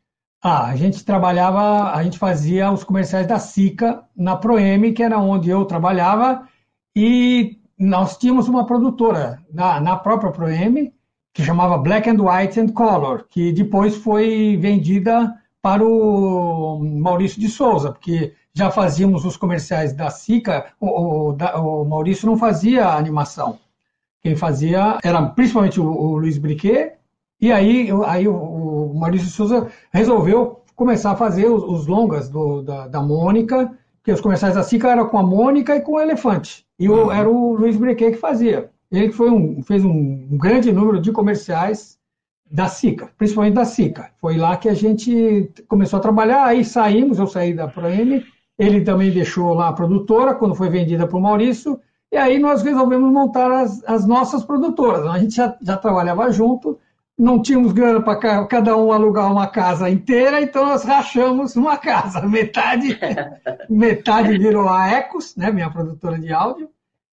[0.42, 5.20] Ah, a gente trabalhava, a gente fazia os comerciais da Sica na Proem, que era
[5.20, 6.48] onde eu trabalhava,
[6.96, 10.94] e nós tínhamos uma produtora na, na própria Proem,
[11.34, 17.48] que chamava Black and White and Color, que depois foi vendida para o Maurício de
[17.48, 23.58] Souza, porque já fazíamos os comerciais da Sica, o, o, o Maurício não fazia animação.
[24.22, 26.94] Quem fazia era principalmente o, o Luiz Briquet,
[27.40, 32.88] e aí, aí o, Maurício Souza resolveu começar a fazer os, os longas do, da,
[32.88, 33.72] da Mônica,
[34.04, 36.66] que os comerciais da Sica eram com a Mônica e com o Elefante.
[36.80, 37.12] E o, uhum.
[37.12, 38.70] era o Luiz Briquet que fazia.
[38.92, 42.00] Ele foi um, fez um, um grande número de comerciais
[42.50, 44.10] da Sica, principalmente da Sica.
[44.20, 48.24] Foi lá que a gente começou a trabalhar, aí saímos, eu saí da ProM,
[48.58, 51.80] ele também deixou lá a produtora, quando foi vendida para o Maurício,
[52.12, 55.06] e aí nós resolvemos montar as, as nossas produtoras.
[55.06, 56.80] A gente já, já trabalhava junto,
[57.20, 62.22] não tínhamos grana para cada um alugar uma casa inteira, então nós rachamos uma casa.
[62.26, 62.98] Metade,
[63.70, 66.70] metade virou a Ecos, né, minha produtora de áudio.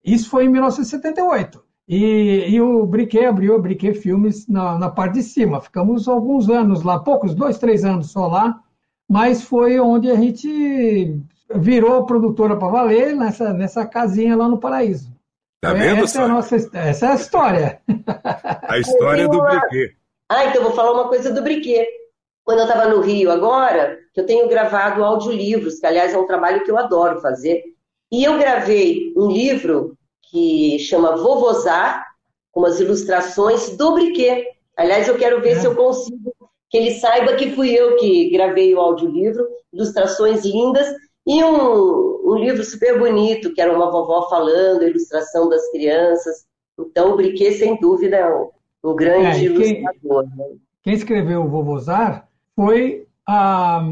[0.05, 1.65] Isso foi em 1978.
[1.89, 5.61] E, e o Briquet abriu, o Briquet Filmes na, na parte de cima.
[5.61, 8.61] Ficamos alguns anos lá, poucos, dois, três anos só lá,
[9.09, 11.19] mas foi onde a gente
[11.55, 15.14] virou produtora para valer nessa, nessa casinha lá no Paraíso.
[15.65, 17.81] Tá vendo, essa, é a nossa, essa é a história.
[18.69, 19.49] A história do uma...
[19.49, 19.97] Briquet.
[20.29, 21.87] Ah, então vou falar uma coisa do Briquet.
[22.45, 26.65] Quando eu estava no Rio agora, eu tenho gravado audiolivros, que aliás é um trabalho
[26.65, 27.63] que eu adoro fazer.
[28.13, 29.97] E eu gravei um livro
[30.31, 32.05] que chama Vovozar,
[32.53, 34.45] com umas ilustrações do Briquet.
[34.77, 35.61] Aliás, eu quero ver é.
[35.61, 36.35] se eu consigo
[36.69, 40.89] que ele saiba que fui eu que gravei o audiolivro, ilustrações lindas,
[41.27, 46.45] e um, um livro super bonito, que era uma vovó falando, a ilustração das crianças.
[46.79, 48.51] Então, o Briquet, sem dúvida, é um,
[48.85, 50.25] um grande é, ilustrador.
[50.25, 50.55] Quem, né?
[50.83, 53.83] quem, escreveu o Vovozar foi a.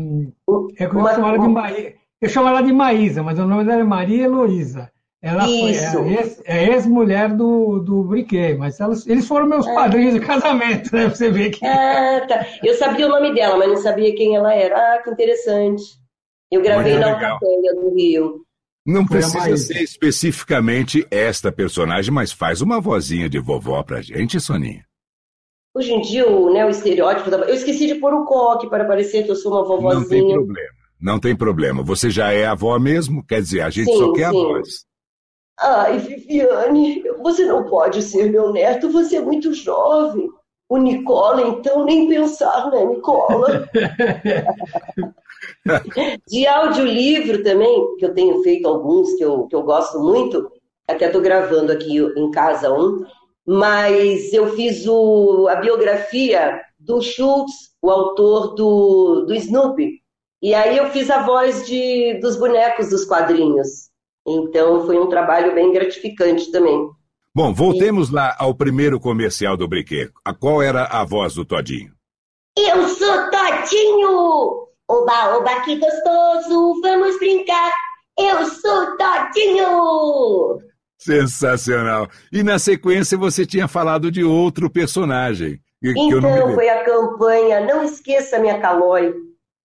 [0.79, 1.93] É como eu chamo ela de Maísa.
[2.21, 4.93] Eu chamo ela de Maísa, mas o nome dela é Maria Heloísa.
[5.23, 5.93] Ela Isso.
[5.93, 9.73] foi é, é ex-mulher do, do Briquet, mas elas, eles foram meus é.
[9.73, 11.09] padrinhos de casamento, né?
[11.09, 11.65] Você vê que.
[11.65, 12.45] Ah, tá.
[12.63, 14.77] Eu sabia o nome dela, mas não sabia quem ela era.
[14.77, 16.02] Ah, que interessante.
[16.53, 18.45] Eu gravei na Alcateia do Rio.
[18.85, 24.85] Não precisa ser especificamente esta personagem, mas faz uma vozinha de vovó pra gente, Soninha.
[25.75, 27.39] Hoje em dia, o, né, o estereótipo da...
[27.39, 30.01] Eu esqueci de pôr o coque para parecer que eu sou uma vovozinha.
[30.01, 30.69] Não tem problema,
[31.01, 31.83] não tem problema.
[31.83, 34.39] Você já é avó mesmo, quer dizer, a gente sim, só quer sim.
[34.39, 34.69] a voz.
[35.59, 40.29] Ai, Viviane, você não pode ser meu neto, você é muito jovem.
[40.73, 43.69] O Nicola, então, nem pensar, né, Nicola?
[46.27, 50.51] De audiolivro também, que eu tenho feito alguns que eu, que eu gosto muito,
[50.89, 53.05] até estou gravando aqui em casa um,
[53.47, 60.01] mas eu fiz o, a biografia do Schultz, o autor do, do Snoopy.
[60.41, 63.91] E aí eu fiz a voz de, dos bonecos dos quadrinhos.
[64.27, 66.89] Então foi um trabalho bem gratificante também.
[67.35, 70.11] Bom, voltemos lá ao primeiro comercial do Briquet.
[70.39, 71.91] Qual era a voz do Todinho?
[72.59, 74.69] Eu sou Todinho!
[74.87, 76.79] Oba, oba, que gostoso!
[76.83, 77.73] Vamos brincar!
[78.19, 80.59] Eu sou Todinho!
[80.99, 82.07] Sensacional!
[82.31, 85.59] E na sequência você tinha falado de outro personagem.
[85.83, 89.15] Então, foi a campanha Não Esqueça Minha Calói.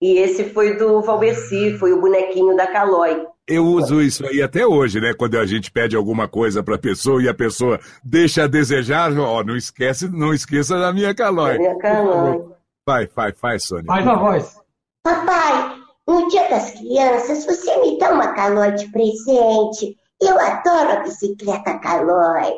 [0.01, 3.27] E esse foi do Valberci, foi o bonequinho da Calói.
[3.47, 5.13] Eu uso isso aí até hoje, né?
[5.13, 9.17] Quando a gente pede alguma coisa para a pessoa e a pessoa deixa a desejar,
[9.17, 11.57] ó, não esquece, não esqueça da minha calói.
[11.57, 12.43] Minha calói.
[12.85, 13.85] Vai, vai, faz, Sônia.
[13.85, 14.57] Faz a voz.
[15.01, 19.97] Papai, no dia das crianças, você me dá uma calói de presente.
[20.21, 22.53] Eu adoro a bicicleta calói.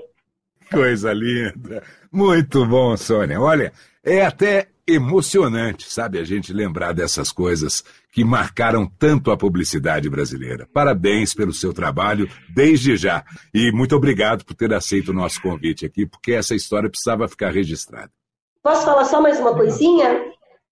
[0.71, 1.83] Coisa linda.
[2.11, 3.39] Muito bom, Sônia.
[3.39, 3.71] Olha,
[4.03, 10.67] é até emocionante, sabe, a gente lembrar dessas coisas que marcaram tanto a publicidade brasileira.
[10.73, 13.23] Parabéns pelo seu trabalho desde já.
[13.53, 17.51] E muito obrigado por ter aceito o nosso convite aqui, porque essa história precisava ficar
[17.51, 18.11] registrada.
[18.61, 20.23] Posso falar só mais uma coisinha?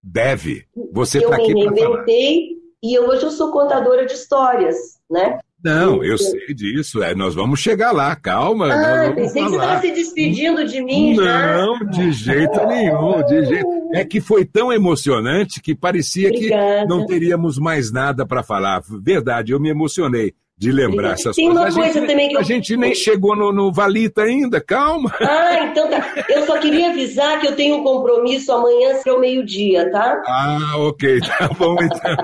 [0.03, 0.65] Deve.
[0.93, 1.99] Você está aqui para falar.
[1.99, 4.75] Eu me e hoje eu sou contadora de histórias,
[5.09, 5.39] né?
[5.63, 7.01] Não, eu sei disso.
[7.01, 8.71] É, nós vamos chegar lá, calma.
[8.71, 9.49] Ah, pensei falar.
[9.49, 11.57] que você estava se despedindo de mim não, já.
[11.57, 13.67] Não, de jeito nenhum, de jeito.
[13.93, 16.81] É que foi tão emocionante que parecia Obrigada.
[16.81, 18.81] que não teríamos mais nada para falar.
[19.01, 21.73] Verdade, eu me emocionei de lembrar essas Tem coisas.
[21.75, 22.39] Tem uma coisa gente, também que eu...
[22.39, 25.13] A gente nem chegou no, no, Valita ainda, calma.
[25.21, 26.25] Ah, então tá.
[26.27, 30.21] Eu só queria avisar que eu tenho um compromisso amanhã, será o meio-dia, tá?
[30.25, 32.15] Ah, ok, tá bom então.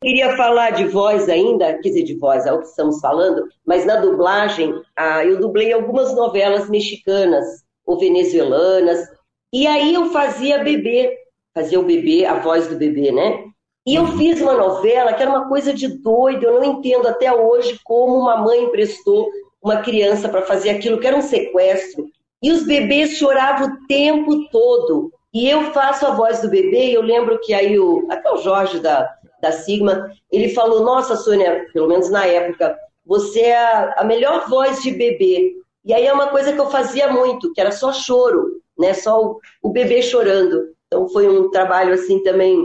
[0.00, 3.84] Queria falar de voz ainda, quer dizer, de voz, é o que estamos falando, mas
[3.84, 7.44] na dublagem, ah, eu dublei algumas novelas mexicanas
[7.84, 9.00] ou venezuelanas,
[9.56, 11.16] e aí eu fazia bebê,
[11.54, 13.42] fazia o bebê, a voz do bebê, né?
[13.86, 17.32] E eu fiz uma novela que era uma coisa de doido, eu não entendo até
[17.32, 19.30] hoje como uma mãe emprestou
[19.62, 22.06] uma criança para fazer aquilo, que era um sequestro,
[22.42, 25.10] e os bebês choravam o tempo todo.
[25.32, 28.36] E eu faço a voz do bebê, e eu lembro que aí o, até o
[28.36, 29.08] Jorge da,
[29.40, 32.76] da Sigma, ele falou: Nossa, Sônia, pelo menos na época,
[33.06, 35.54] você é a, a melhor voz de bebê.
[35.82, 38.94] E aí é uma coisa que eu fazia muito, que era só choro, né?
[38.94, 40.74] Só o, o bebê chorando.
[40.86, 42.58] Então foi um trabalho assim também.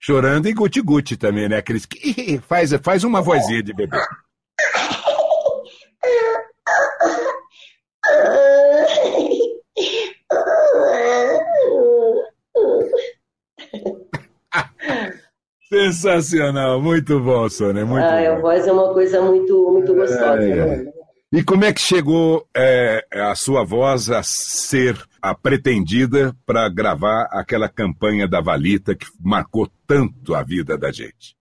[0.00, 1.58] Chorando e guti-guti também, né?
[1.58, 3.98] Aqueles que faz, faz uma vozinha de bebê.
[15.68, 18.36] Sensacional, muito bom, Sônia, muito ah, bom.
[18.36, 20.42] A voz é uma coisa muito, muito gostosa.
[20.42, 20.54] É, é.
[20.54, 20.92] Né?
[21.32, 24.96] E como é que chegou é, a sua voz a ser
[25.30, 31.36] a pretendida para gravar aquela campanha da Valita que marcou tanto a vida da gente?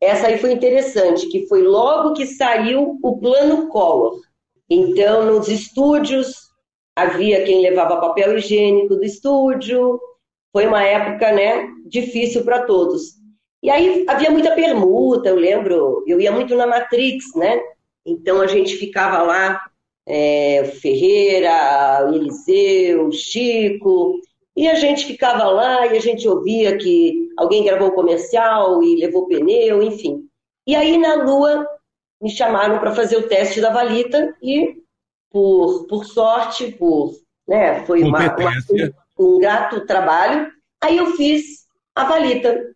[0.00, 4.20] Essa aí foi interessante, que foi logo que saiu o plano Collor.
[4.70, 6.34] Então, nos estúdios,
[6.96, 10.00] havia quem levava papel higiênico do estúdio.
[10.50, 13.16] Foi uma época, né, difícil para todos.
[13.62, 17.60] E aí havia muita permuta, eu lembro, eu ia muito na Matrix, né?
[18.04, 19.60] Então a gente ficava lá,
[20.06, 24.20] é, Ferreira, Eliseu, Chico,
[24.56, 29.26] e a gente ficava lá e a gente ouvia que alguém gravou comercial e levou
[29.26, 30.24] pneu, enfim.
[30.66, 31.66] E aí na Lua
[32.20, 34.82] me chamaram para fazer o teste da valita e
[35.30, 37.12] por, por sorte, por
[37.46, 38.52] né, foi uma, uma,
[39.18, 40.50] um, um grato trabalho.
[40.82, 42.74] Aí eu fiz a valita.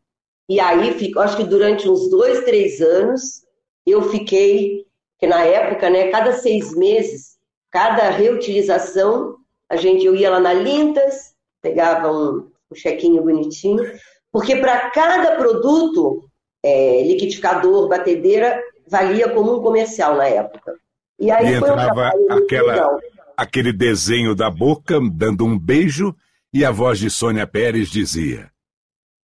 [0.49, 3.43] E aí, acho que durante uns dois, três anos,
[3.87, 4.85] eu fiquei,
[5.21, 7.37] que na época, né, cada seis meses,
[7.71, 9.37] cada reutilização,
[9.69, 13.85] a gente, eu ia lá na Lintas, pegava um, um chequinho bonitinho,
[14.33, 16.25] porque para cada produto,
[16.65, 20.75] é, liquidificador, batedeira, valia como um comercial na época.
[21.19, 22.99] E aí e entrava um aquela,
[23.37, 26.17] aquele desenho da boca, dando um beijo,
[26.53, 28.51] e a voz de Sônia Pérez dizia: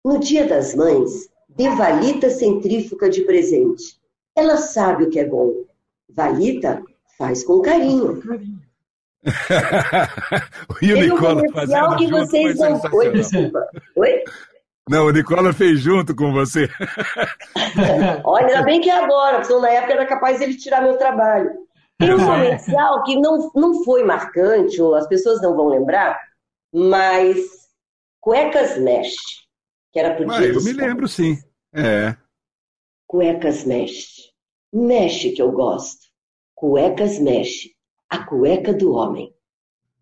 [0.03, 3.97] No dia das mães, dê valita centrífuga de presente.
[4.35, 5.53] Ela sabe o que é bom.
[6.15, 6.81] Valita
[7.17, 8.21] faz com carinho.
[10.69, 12.81] o Nicola um fazendo que junto vocês não...
[12.93, 13.67] Oi, desculpa.
[13.95, 14.23] Oi?
[14.87, 16.69] Não, o Nicola fez junto com você.
[18.23, 21.51] Olha, ainda bem que é agora, porque na época era capaz ele tirar meu trabalho.
[21.97, 26.19] Tem um comercial que não, não foi marcante, ou as pessoas não vão lembrar,
[26.71, 27.37] mas
[28.21, 29.15] Cuecas Mesh,
[29.91, 31.37] que era pro ah, dia Eu me lembro, sim.
[31.73, 32.15] É.
[33.07, 34.31] Cuecas Mesh.
[34.71, 36.04] Mesh que eu gosto.
[36.55, 37.75] Cuecas Mesh
[38.09, 39.33] a cueca do homem.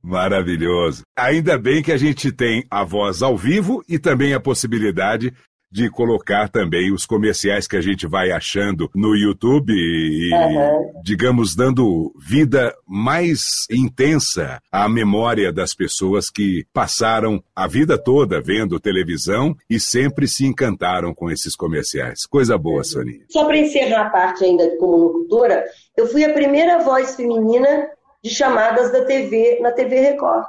[0.01, 1.03] Maravilhoso.
[1.17, 5.33] Ainda bem que a gente tem a voz ao vivo e também a possibilidade
[5.73, 11.01] de colocar também os comerciais que a gente vai achando no YouTube e, uhum.
[11.03, 18.79] digamos, dando vida mais intensa à memória das pessoas que passaram a vida toda vendo
[18.79, 22.27] televisão e sempre se encantaram com esses comerciais.
[22.27, 22.83] Coisa boa, uhum.
[22.83, 23.25] Soninha.
[23.31, 25.65] Só para encerrar a parte ainda como locutora,
[25.97, 27.89] eu fui a primeira voz feminina
[28.23, 30.45] de chamadas da TV, na TV Record.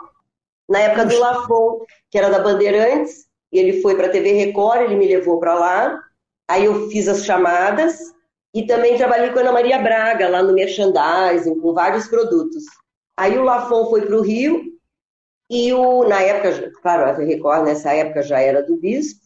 [0.68, 3.24] Na época do Lafon, que era da Bandeirantes,
[3.58, 6.00] ele foi para a TV Record, ele me levou para lá.
[6.48, 7.98] Aí eu fiz as chamadas
[8.54, 12.64] e também trabalhei com a Ana Maria Braga, lá no merchandising, com vários produtos.
[13.16, 14.62] Aí o Lafon foi para o Rio
[15.50, 19.20] e o, na época, claro, a Record nessa época já era do Bispo,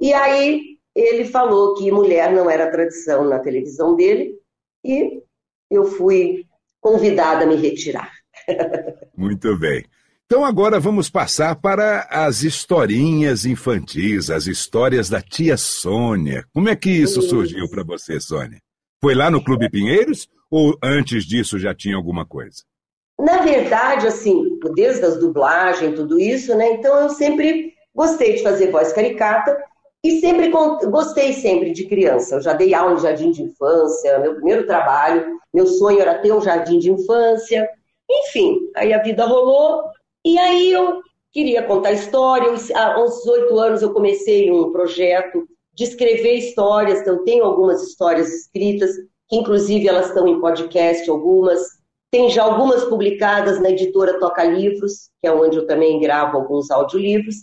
[0.00, 4.38] e aí ele falou que mulher não era tradição na televisão dele
[4.84, 5.22] e
[5.70, 6.46] eu fui
[6.80, 8.12] convidada a me retirar.
[9.16, 9.84] Muito bem.
[10.26, 16.46] Então agora vamos passar para as historinhas infantis, as histórias da tia Sônia.
[16.54, 18.58] Como é que isso, surgiu para você, Sônia?
[19.02, 22.62] Foi lá no Clube Pinheiros ou antes disso já tinha alguma coisa?
[23.20, 26.72] Na verdade, assim, desde as dublagens, tudo isso, né?
[26.72, 29.54] Então eu sempre gostei de fazer voz caricata
[30.02, 32.36] e sempre gostei sempre de criança.
[32.36, 36.32] Eu já dei aula em jardim de infância, meu primeiro trabalho, meu sonho era ter
[36.32, 37.68] um jardim de infância.
[38.10, 39.82] Enfim, aí a vida rolou
[40.24, 41.02] e aí eu
[41.32, 42.48] queria contar história.
[42.74, 47.82] Há uns oito anos eu comecei um projeto de escrever histórias, então eu tenho algumas
[47.82, 48.90] histórias escritas,
[49.28, 51.60] que inclusive elas estão em podcast, algumas.
[52.10, 56.70] Tem já algumas publicadas na editora Toca Livros, que é onde eu também gravo alguns
[56.70, 57.34] audiolivros.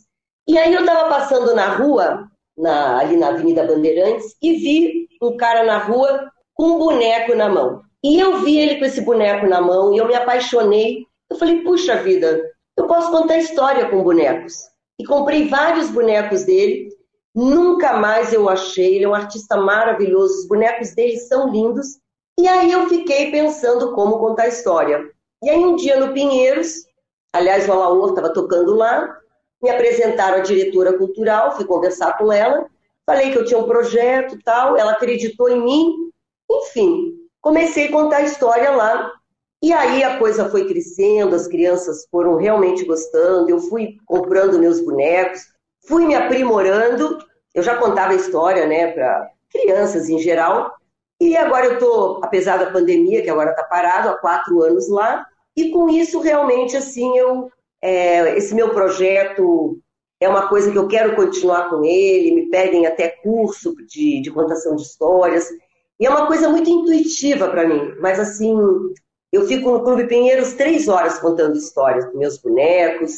[0.48, 5.36] E aí eu estava passando na rua na, ali na Avenida Bandeirantes e vi um
[5.36, 7.82] cara na rua com um boneco na mão.
[8.04, 11.06] E eu vi ele com esse boneco na mão e eu me apaixonei.
[11.30, 12.42] Eu falei, puxa vida,
[12.78, 14.70] eu posso contar história com bonecos.
[15.00, 16.90] E comprei vários bonecos dele.
[17.34, 18.96] Nunca mais eu achei.
[18.96, 20.42] Ele é um artista maravilhoso.
[20.42, 22.00] Os bonecos dele são lindos.
[22.40, 25.12] E aí eu fiquei pensando como contar história.
[25.44, 26.86] E aí um dia no Pinheiros,
[27.34, 29.18] aliás, o Alaor estava tocando lá,
[29.62, 32.68] me apresentaram a diretora cultural, fui conversar com ela,
[33.06, 36.12] falei que eu tinha um projeto tal, ela acreditou em mim,
[36.50, 39.12] enfim, comecei a contar história lá.
[39.62, 44.80] E aí a coisa foi crescendo, as crianças foram realmente gostando, eu fui comprando meus
[44.80, 45.42] bonecos,
[45.88, 47.20] fui me aprimorando,
[47.54, 50.74] eu já contava a história, né, para crianças em geral,
[51.20, 55.26] e agora eu estou, apesar da pandemia, que agora está parado, há quatro anos lá,
[55.56, 57.52] e com isso realmente, assim, eu
[57.82, 59.80] é, esse meu projeto
[60.20, 64.30] é uma coisa que eu quero continuar com ele, me pedem até curso de, de
[64.30, 65.48] contação de histórias.
[66.00, 68.56] E é uma coisa muito intuitiva para mim, mas assim,
[69.32, 73.14] Eu fico no Clube Pinheiros três horas contando histórias dos meus bonecos.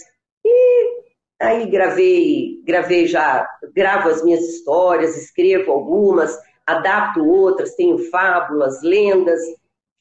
[0.46, 1.04] E
[1.42, 6.38] aí gravei, gravei já, gravo as minhas histórias, escrevo algumas,
[6.68, 9.42] adapto outras, tenho fábulas, lendas.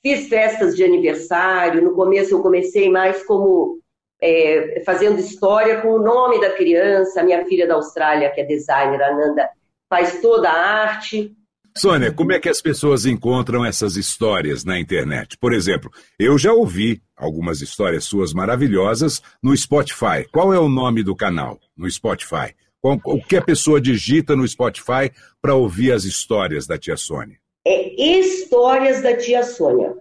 [0.03, 1.83] Fiz festas de aniversário.
[1.83, 3.81] No começo eu comecei mais como
[4.21, 7.23] é, fazendo história com o nome da criança.
[7.23, 9.49] Minha filha da Austrália, que é designer, Ananda,
[9.89, 11.35] faz toda a arte.
[11.77, 15.39] Sônia, como é que as pessoas encontram essas histórias na internet?
[15.39, 20.27] Por exemplo, eu já ouvi algumas histórias suas maravilhosas no Spotify.
[20.31, 22.55] Qual é o nome do canal no Spotify?
[22.83, 25.11] O que a pessoa digita no Spotify
[25.41, 27.39] para ouvir as histórias da tia Sônia?
[27.65, 29.95] É Histórias da Tia Sônia.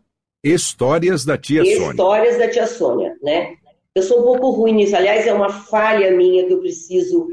[0.43, 1.91] Histórias da Tia Sônia.
[1.91, 3.53] Histórias da Tia Sônia, né?
[3.93, 4.95] Eu sou um pouco ruim nisso.
[4.95, 7.27] Aliás, é uma falha minha que eu preciso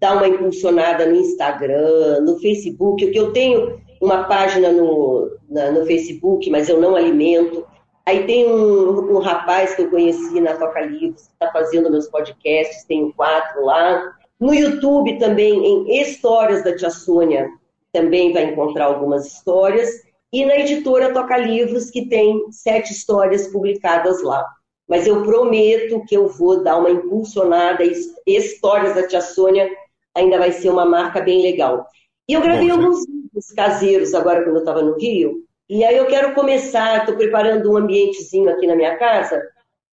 [0.00, 5.84] dar uma impulsionada no Instagram, no Facebook, que eu tenho uma página no, na, no
[5.84, 7.66] Facebook, mas eu não alimento.
[8.06, 12.08] Aí tem um, um rapaz que eu conheci na Toca Livros, que está fazendo meus
[12.08, 14.16] podcasts, tenho quatro lá.
[14.40, 17.46] No YouTube também, em Histórias da Tia Sônia,
[17.92, 19.90] também vai encontrar algumas histórias.
[20.32, 24.46] E na editora Toca Livros, que tem sete histórias publicadas lá.
[24.88, 27.84] Mas eu prometo que eu vou dar uma impulsionada.
[28.26, 29.68] Histórias da Tia Sônia
[30.14, 31.86] ainda vai ser uma marca bem legal.
[32.28, 35.44] E eu gravei Bom, alguns vídeos caseiros agora quando eu estava no Rio.
[35.68, 39.40] E aí eu quero começar, estou preparando um ambientezinho aqui na minha casa,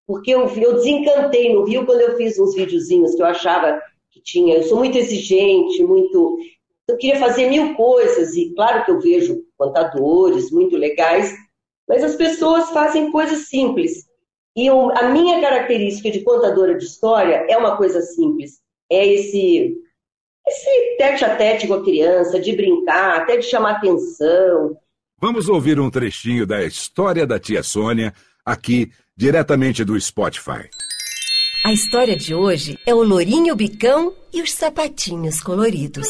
[0.08, 4.22] porque eu, eu desencantei no Rio quando eu fiz uns videozinhos que eu achava que
[4.22, 4.56] tinha.
[4.56, 6.38] Eu sou muito exigente, muito.
[6.88, 11.36] Eu queria fazer mil coisas, e claro que eu vejo contadores muito legais,
[11.88, 14.06] mas as pessoas fazem coisas simples.
[14.56, 18.60] E eu, a minha característica de contadora de história é uma coisa simples.
[18.90, 19.78] É esse
[20.48, 24.78] esse tete a tete com a criança, de brincar, até de chamar atenção.
[25.20, 28.14] Vamos ouvir um trechinho da história da tia Sônia,
[28.46, 30.70] aqui, diretamente do Spotify.
[31.66, 36.08] A história de hoje é o Lourinho Bicão e os sapatinhos coloridos.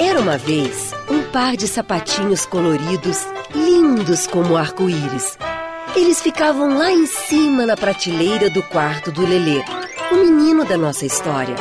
[0.00, 3.18] Era uma vez um par de sapatinhos coloridos,
[3.54, 5.36] lindos como arco-íris.
[5.94, 9.62] Eles ficavam lá em cima na prateleira do quarto do Lelê
[10.10, 11.54] o menino da nossa história.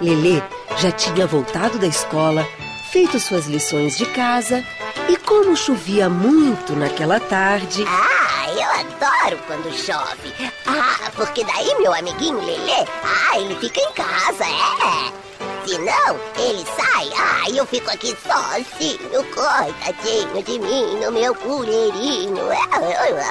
[0.00, 0.42] Lelê
[0.76, 2.46] já tinha voltado da escola,
[2.90, 4.64] feito suas lições de casa
[5.08, 7.84] e como chovia muito naquela tarde.
[7.86, 10.32] Ah, eu adoro quando chove.
[10.66, 15.30] Ah, porque daí meu amiguinho Lelê, ah, ele fica em casa, é.
[15.66, 17.10] Se não, ele sai.
[17.16, 22.50] Ah, eu fico aqui sozinho, coitadinho de mim, no meu colherinho.
[22.50, 22.66] É,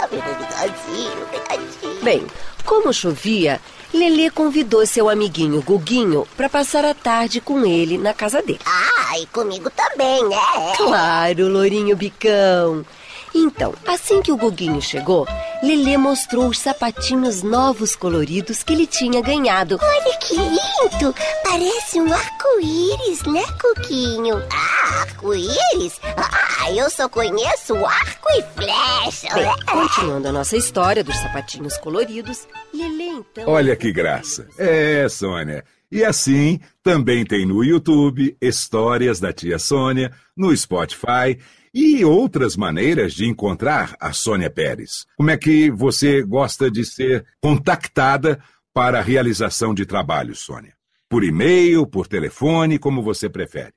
[0.08, 2.04] coitadinho, coitadinho.
[2.04, 2.28] Bem,
[2.66, 3.60] como chovia,
[3.94, 8.60] Lelê convidou seu amiguinho Guguinho para passar a tarde com ele na casa dele.
[8.66, 10.38] Ah, e comigo também, né?
[10.78, 12.86] Claro, Lourinho Bicão.
[13.34, 15.28] Então, assim que o Guguinho chegou,
[15.62, 19.80] Lelê mostrou os sapatinhos novos coloridos que ele tinha ganhado.
[19.82, 21.16] Olha que lindo!
[21.44, 24.44] Parece um arco-íris, né, Guguinho?
[24.52, 26.00] Ah, arco-íris?
[26.18, 29.34] Ah, eu só conheço arco e flecha.
[29.34, 33.48] Bem, continuando a nossa história dos sapatinhos coloridos, Lelê então...
[33.48, 34.48] Olha que graça.
[34.58, 35.64] É, Sônia...
[35.92, 41.40] E assim, também tem no YouTube Histórias da Tia Sônia, no Spotify
[41.74, 45.06] e outras maneiras de encontrar a Sônia Pérez.
[45.18, 48.42] Como é que você gosta de ser contactada
[48.74, 50.74] para a realização de trabalho, Sônia?
[51.10, 53.74] Por e-mail, por telefone, como você prefere?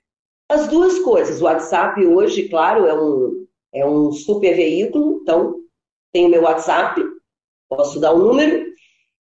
[0.51, 1.40] As duas coisas.
[1.40, 5.55] O WhatsApp hoje, claro, é um, é um super veículo, então
[6.12, 7.01] tem o meu WhatsApp,
[7.68, 8.70] posso dar o um número,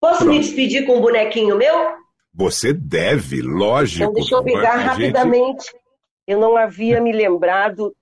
[0.00, 0.32] Posso Pronto.
[0.32, 1.74] me despedir com um bonequinho meu?
[2.32, 4.04] Você deve, lógico.
[4.04, 5.64] Então, deixa eu pegar rapidamente.
[5.64, 5.76] Gente...
[6.26, 7.92] Eu não havia me lembrado.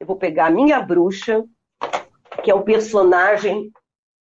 [0.00, 1.44] Eu vou pegar a minha bruxa,
[2.42, 3.70] que é um personagem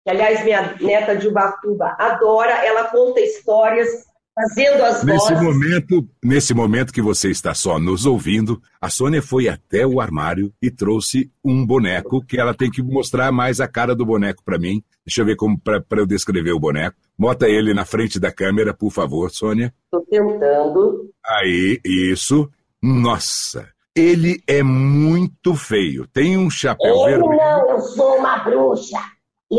[0.04, 2.66] que, aliás, minha neta de Ubatuba adora.
[2.66, 4.09] Ela conta histórias
[4.40, 5.44] fazendo as nesse vozes.
[5.44, 10.54] Momento, nesse momento que você está só nos ouvindo, a Sônia foi até o armário
[10.62, 14.58] e trouxe um boneco que ela tem que mostrar mais a cara do boneco para
[14.58, 14.82] mim.
[15.06, 16.96] Deixa eu ver como para eu descrever o boneco.
[17.18, 19.74] Bota ele na frente da câmera, por favor, Sônia.
[19.86, 21.12] Estou tentando.
[21.26, 22.50] Aí, isso.
[22.82, 26.08] Nossa, ele é muito feio.
[26.08, 27.38] Tem um chapéu eu vermelho.
[27.38, 29.00] Não, eu sou uma bruxa.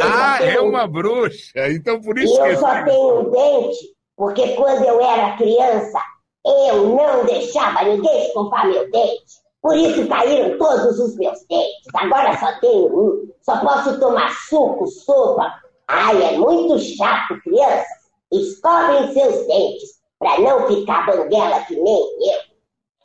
[0.00, 0.50] ah, tenho...
[0.50, 1.70] é uma bruxa.
[1.70, 5.98] Então por isso eu que eu só tenho um dente porque quando eu era criança,
[6.44, 9.40] Eu não deixava ninguém escovar meu dente.
[9.62, 11.86] Por isso caíram todos os meus dentes.
[11.94, 13.30] Agora só tenho um.
[13.40, 15.54] Só posso tomar suco, sopa.
[15.88, 17.86] Ai, é muito chato, crianças.
[18.30, 22.40] Escovem seus dentes para não ficar banguela que nem eu.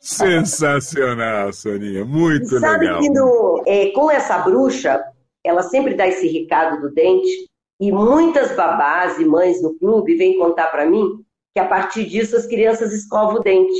[0.00, 2.04] Sensacional, Soninha.
[2.04, 3.00] Muito Sabe legal.
[3.00, 5.02] que no, é, com essa bruxa,
[5.42, 7.48] ela sempre dá esse recado do dente,
[7.80, 12.36] e muitas babás e mães no clube vêm contar para mim que a partir disso
[12.36, 13.78] as crianças escovam o dente.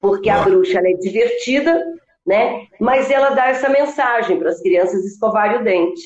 [0.00, 1.80] Porque a bruxa ela é divertida,
[2.26, 2.66] né?
[2.80, 6.02] Mas ela dá essa mensagem para as crianças escovarem o dente.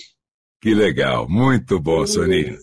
[0.61, 1.29] Que legal.
[1.29, 2.59] Muito bom, Soninha.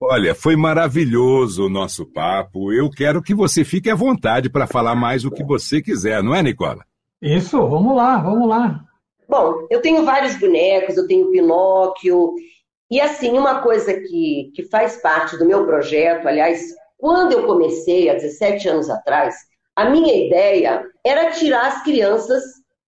[0.00, 2.72] Olha, foi maravilhoso o nosso papo.
[2.72, 6.34] Eu quero que você fique à vontade para falar mais o que você quiser, não
[6.34, 6.84] é, Nicola?
[7.22, 8.84] Isso, vamos lá, vamos lá.
[9.28, 12.34] Bom, eu tenho vários bonecos, eu tenho Pinóquio.
[12.90, 18.08] E assim, uma coisa que, que faz parte do meu projeto, aliás, quando eu comecei,
[18.08, 19.34] há 17 anos atrás,
[19.74, 22.42] a minha ideia era tirar as crianças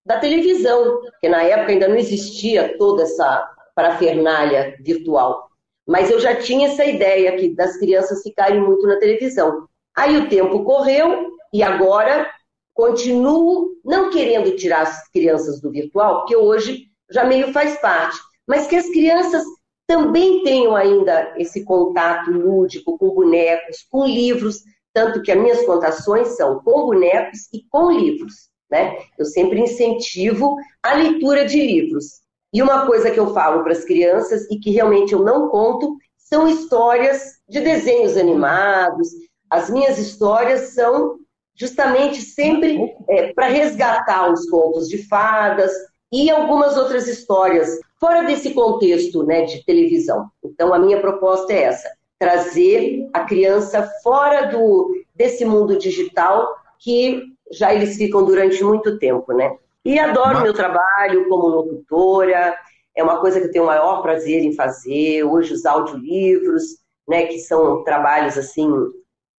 [0.05, 5.49] da televisão, porque na época ainda não existia toda essa parafernália virtual.
[5.85, 9.67] Mas eu já tinha essa ideia aqui das crianças ficarem muito na televisão.
[9.95, 12.29] Aí o tempo correu e agora
[12.73, 18.17] continuo não querendo tirar as crianças do virtual, porque hoje já meio faz parte,
[18.47, 19.43] mas que as crianças
[19.87, 24.61] também tenham ainda esse contato lúdico com bonecos, com livros,
[24.93, 28.49] tanto que as minhas contações são com bonecos e com livros.
[28.69, 28.97] Né?
[29.17, 32.19] Eu sempre incentivo a leitura de livros.
[32.53, 35.95] E uma coisa que eu falo para as crianças e que realmente eu não conto
[36.17, 39.09] são histórias de desenhos animados.
[39.49, 41.17] As minhas histórias são
[41.55, 45.71] justamente sempre é, para resgatar os contos de fadas
[46.11, 50.29] e algumas outras histórias fora desse contexto né, de televisão.
[50.43, 51.89] Então, a minha proposta é essa:
[52.19, 59.33] trazer a criança fora do, desse mundo digital que já eles ficam durante muito tempo,
[59.33, 59.55] né?
[59.83, 62.55] E adoro meu trabalho como locutora,
[62.95, 65.23] é uma coisa que eu tenho o maior prazer em fazer.
[65.23, 66.63] Hoje, os audiolivros,
[67.07, 68.69] né, que são trabalhos assim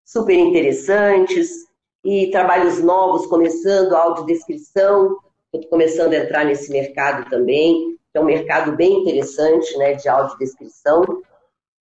[0.03, 1.69] super interessantes,
[2.03, 5.17] e trabalhos novos começando, audiodescrição.
[5.53, 10.07] Estou começando a entrar nesse mercado também, que é um mercado bem interessante né, de
[10.07, 11.03] audiodescrição.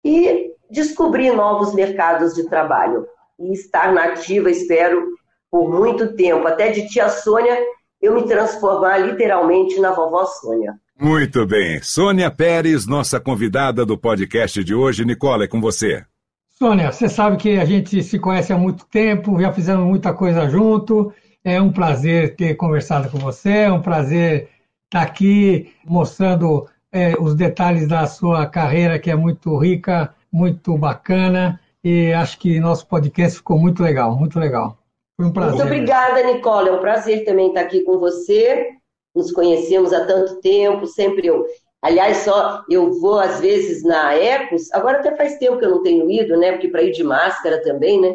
[0.05, 3.07] E descobrir novos mercados de trabalho.
[3.39, 5.07] E estar na ativa, espero,
[5.51, 6.47] por muito tempo.
[6.47, 7.59] Até de tia Sônia,
[8.01, 10.75] eu me transformar literalmente na vovó Sônia.
[10.99, 11.81] Muito bem.
[11.83, 15.05] Sônia Pérez, nossa convidada do podcast de hoje.
[15.05, 16.05] Nicola, é com você.
[16.59, 20.49] Sônia, você sabe que a gente se conhece há muito tempo, já fizemos muita coisa
[20.49, 21.13] junto.
[21.45, 24.49] É um prazer ter conversado com você, é um prazer
[24.87, 31.61] estar aqui mostrando é, os detalhes da sua carreira, que é muito rica, muito bacana.
[31.85, 34.79] E acho que nosso podcast ficou muito legal, muito legal.
[35.17, 35.55] Foi um prazer.
[35.55, 36.69] Muito obrigada, Nicola.
[36.69, 38.69] É um prazer também estar aqui com você.
[39.15, 41.45] Nos conhecemos há tanto tempo, sempre eu.
[41.81, 45.83] Aliás, só eu vou às vezes na Ecos, agora até faz tempo que eu não
[45.83, 46.53] tenho ido, né?
[46.53, 48.15] Porque para ir de máscara também, né?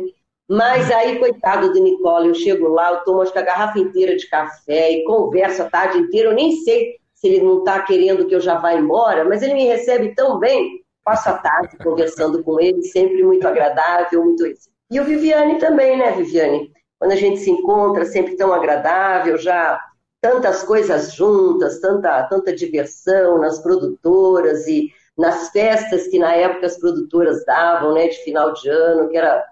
[0.49, 4.91] Mas aí, coitado do Nicola, eu chego lá, eu tomo a garrafa inteira de café
[4.91, 6.29] e converso a tarde inteira.
[6.29, 9.53] Eu nem sei se ele não está querendo que eu já vá embora, mas ele
[9.53, 10.83] me recebe tão bem.
[11.03, 14.69] Passo a tarde conversando com ele, sempre muito agradável, muito isso.
[14.91, 16.71] E o Viviane também, né, Viviane?
[16.99, 19.79] Quando a gente se encontra, sempre tão agradável, já
[20.21, 26.77] tantas coisas juntas, tanta, tanta diversão nas produtoras e nas festas que na época as
[26.79, 29.43] produtoras davam, né, de final de ano, que era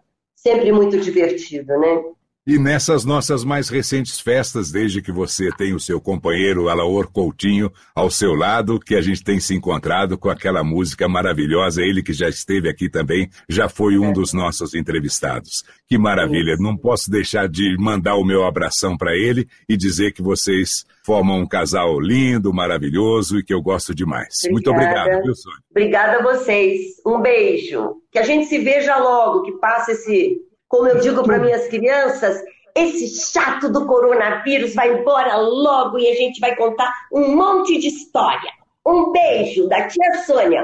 [0.41, 2.03] sempre muito divertido, né?
[2.45, 7.71] E nessas nossas mais recentes festas, desde que você tem o seu companheiro Alaor Coutinho
[7.93, 12.11] ao seu lado, que a gente tem se encontrado com aquela música maravilhosa, ele que
[12.11, 15.63] já esteve aqui também, já foi um dos nossos entrevistados.
[15.87, 16.57] Que maravilha!
[16.59, 21.41] Não posso deixar de mandar o meu abração para ele e dizer que vocês formam
[21.41, 24.39] um casal lindo, maravilhoso e que eu gosto demais.
[24.39, 24.51] Obrigada.
[24.51, 25.59] Muito obrigado, viu, Sônia?
[25.69, 26.79] Obrigada a vocês.
[27.05, 28.01] Um beijo.
[28.11, 30.41] Que a gente se veja logo, que passe esse
[30.72, 32.41] como eu digo para minhas crianças,
[32.74, 37.88] esse chato do coronavírus vai embora logo e a gente vai contar um monte de
[37.88, 38.49] história.
[38.88, 40.63] Um beijo da tia Sônia.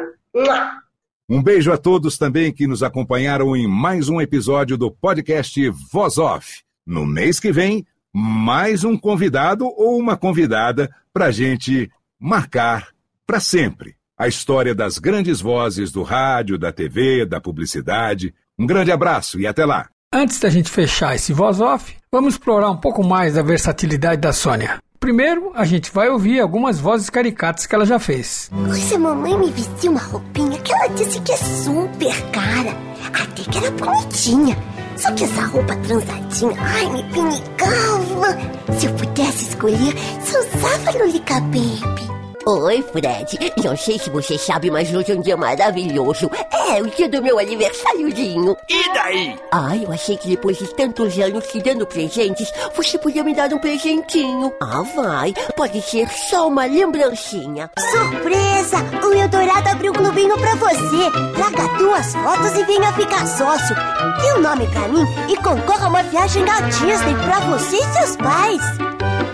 [1.29, 6.17] Um beijo a todos também que nos acompanharam em mais um episódio do podcast Voz
[6.17, 6.63] Off.
[6.85, 12.93] No mês que vem, mais um convidado ou uma convidada para a gente marcar
[13.25, 18.33] para sempre a história das grandes vozes do rádio, da TV, da publicidade.
[18.57, 19.89] Um grande abraço e até lá!
[20.13, 24.31] Antes da gente fechar esse voz off, vamos explorar um pouco mais da versatilidade da
[24.31, 24.77] Sônia.
[25.01, 28.49] Primeiro, a gente vai ouvir algumas vozes caricatas que ela já fez.
[28.69, 32.75] Hoje a mamãe me vestiu uma roupinha que ela disse que é super cara.
[33.05, 34.57] Até que era bonitinha.
[34.95, 38.79] Só que essa roupa transadinha, ai, me pinicava.
[38.79, 39.93] Se eu pudesse escolher,
[40.23, 42.16] só usava Lolica Baby.
[42.49, 43.51] Oi, Fred.
[43.61, 46.31] Não sei se você sabe, mas hoje é um dia maravilhoso.
[46.69, 48.55] É o dia do meu aniversáriozinho.
[48.69, 49.37] E daí?
[49.51, 53.53] Ai, eu achei que depois de tantos anos te dando presentes, você podia me dar
[53.53, 54.53] um presentinho.
[54.61, 55.33] Ah, vai.
[55.57, 57.69] Pode ser só uma lembrancinha.
[57.77, 58.77] Surpresa!
[59.05, 61.11] O Eldorado abriu um clubinho pra você.
[61.35, 63.75] Traga duas fotos e venha ficar sócio.
[64.21, 67.93] Dê um nome pra mim e concorra a uma viagem à Disney pra você e
[67.93, 68.61] seus pais.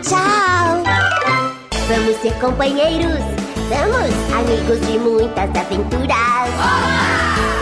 [0.02, 0.93] Tchau!
[1.88, 3.20] Vamos ser companheiros.
[3.70, 6.50] Vamos, amigos de muitas aventuras.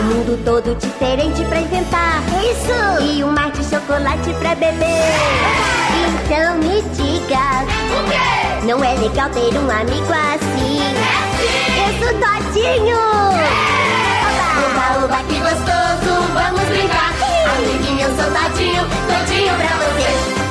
[0.00, 2.22] O mundo todo diferente pra inventar.
[2.40, 3.02] Isso!
[3.02, 5.12] E um mar de chocolate pra beber.
[6.24, 7.64] Então me diga.
[7.90, 8.66] O quê?
[8.66, 10.80] Não é legal ter um amigo assim?
[10.80, 11.52] É sim!
[11.78, 12.96] Eu sou Todinho!
[14.66, 17.12] Oba, oba, que gostoso, vamos brincar.
[17.56, 20.41] Amiguinho, eu sou todinho, todinho pra você.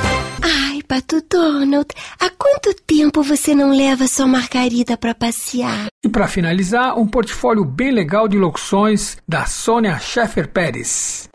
[0.92, 1.88] Pato Donald,
[2.20, 5.88] há quanto tempo você não leva sua Margarida para passear?
[6.04, 11.30] E para finalizar, um portfólio bem legal de locuções da Sônia Scheffer Pérez.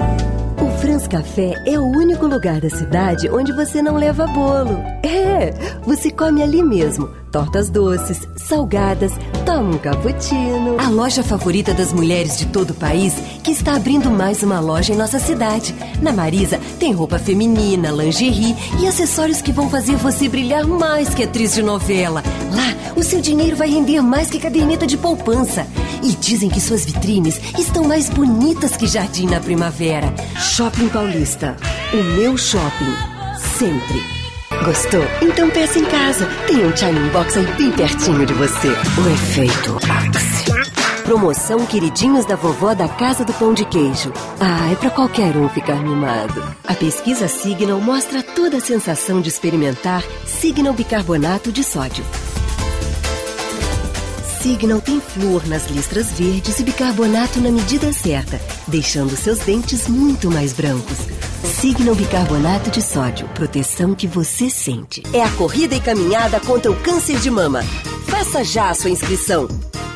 [0.61, 4.77] O Franz Café é o único lugar da cidade onde você não leva bolo.
[5.03, 5.53] É,
[5.87, 7.09] você come ali mesmo.
[7.37, 9.13] Tortas doces, salgadas,
[9.45, 10.81] toma um cappuccino.
[10.81, 13.13] A loja favorita das mulheres de todo o país
[13.45, 15.75] que está abrindo mais uma loja em nossa cidade.
[16.01, 21.25] Na Marisa tem roupa feminina, lingerie e acessórios que vão fazer você brilhar mais que
[21.25, 22.23] atriz de novela.
[22.55, 25.67] Lá, o seu dinheiro vai render mais que caderneta de poupança.
[26.03, 30.11] E dizem que suas vitrines estão mais bonitas que jardim na primavera.
[30.39, 31.55] Shopping Paulista.
[31.93, 32.95] O meu shopping.
[33.59, 34.16] Sempre.
[34.65, 35.05] Gostou?
[35.23, 36.27] Então peça em casa.
[36.47, 38.69] Tem um Chiming Box aí bem pertinho de você.
[38.69, 40.47] O efeito ápice.
[41.05, 44.13] Promoção Queridinhos da Vovó da Casa do Pão de Queijo.
[44.41, 46.43] Ah, é pra qualquer um ficar mimado.
[46.67, 52.05] A pesquisa Signal mostra toda a sensação de experimentar Signal bicarbonato de sódio.
[54.47, 60.31] Signal tem flúor nas listras verdes e bicarbonato na medida certa, deixando seus dentes muito
[60.31, 60.99] mais brancos.
[61.43, 65.03] Signal bicarbonato de sódio, proteção que você sente.
[65.13, 67.65] É a corrida e caminhada contra o câncer de mama.
[68.07, 69.49] Faça já a sua inscrição.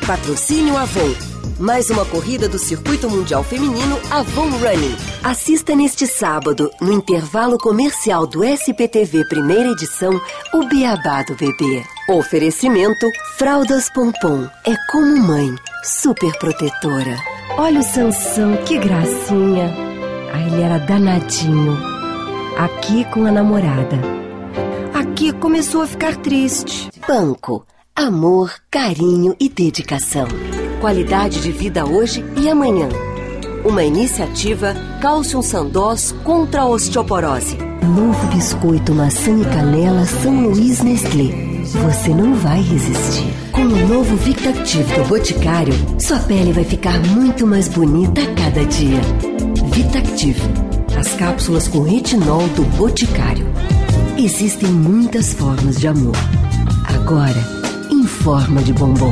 [0.05, 1.30] Patrocínio Avon.
[1.61, 4.95] Mais uma corrida do Circuito Mundial Feminino Avon Running.
[5.23, 10.19] Assista neste sábado, no intervalo comercial do SPTV Primeira Edição,
[10.55, 11.83] o Beabá do Bebê.
[12.09, 13.07] Oferecimento
[13.37, 14.49] Fraldas Pompom.
[14.65, 17.15] É como mãe, super protetora.
[17.55, 19.71] Olha o Sansão, que gracinha.
[20.33, 21.77] Ah, ele era danadinho.
[22.57, 23.99] Aqui com a namorada.
[24.95, 26.89] Aqui começou a ficar triste.
[27.07, 27.63] Banco.
[28.01, 30.27] Amor, carinho e dedicação.
[30.79, 32.89] Qualidade de vida hoje e amanhã.
[33.63, 37.59] Uma iniciativa Cálcio Sandós contra a osteoporose.
[37.83, 41.29] Novo biscoito maçã e canela São Luís Nestlé.
[41.63, 43.31] Você não vai resistir.
[43.51, 48.65] Com o novo Vitactive do Boticário, sua pele vai ficar muito mais bonita a cada
[48.65, 48.99] dia.
[49.71, 50.41] Vitactive.
[50.99, 53.45] As cápsulas com retinol do Boticário.
[54.17, 56.15] Existem muitas formas de amor.
[56.83, 57.60] Agora,
[58.01, 59.11] em forma de bombom.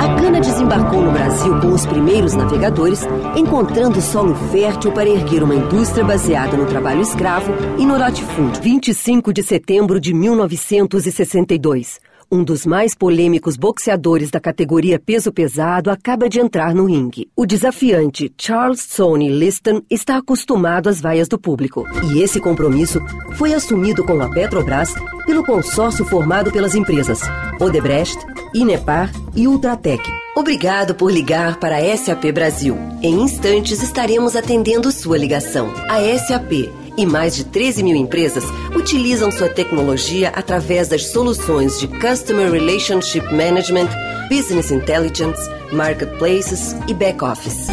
[0.00, 3.02] A cana desembarcou no Brasil com os primeiros navegadores,
[3.36, 8.62] encontrando solo fértil para erguer uma indústria baseada no trabalho escravo e no latifúndio.
[8.62, 12.00] 25 de setembro de 1962.
[12.30, 17.30] Um dos mais polêmicos boxeadores da categoria peso pesado acaba de entrar no ringue.
[17.34, 21.86] O desafiante Charles Sonny Liston está acostumado às vaias do público.
[22.12, 23.00] E esse compromisso
[23.36, 24.92] foi assumido com a Petrobras
[25.24, 27.22] pelo consórcio formado pelas empresas
[27.58, 28.18] Odebrecht,
[28.54, 30.02] Inepar e Ultratec.
[30.36, 32.76] Obrigado por ligar para a SAP Brasil.
[33.02, 35.72] Em instantes estaremos atendendo sua ligação.
[35.88, 36.68] A SAP
[36.98, 38.44] e mais de 13 mil empresas
[38.74, 43.88] utilizam sua tecnologia através das soluções de Customer Relationship Management,
[44.28, 45.40] Business Intelligence,
[45.72, 47.68] Marketplaces e Back Office.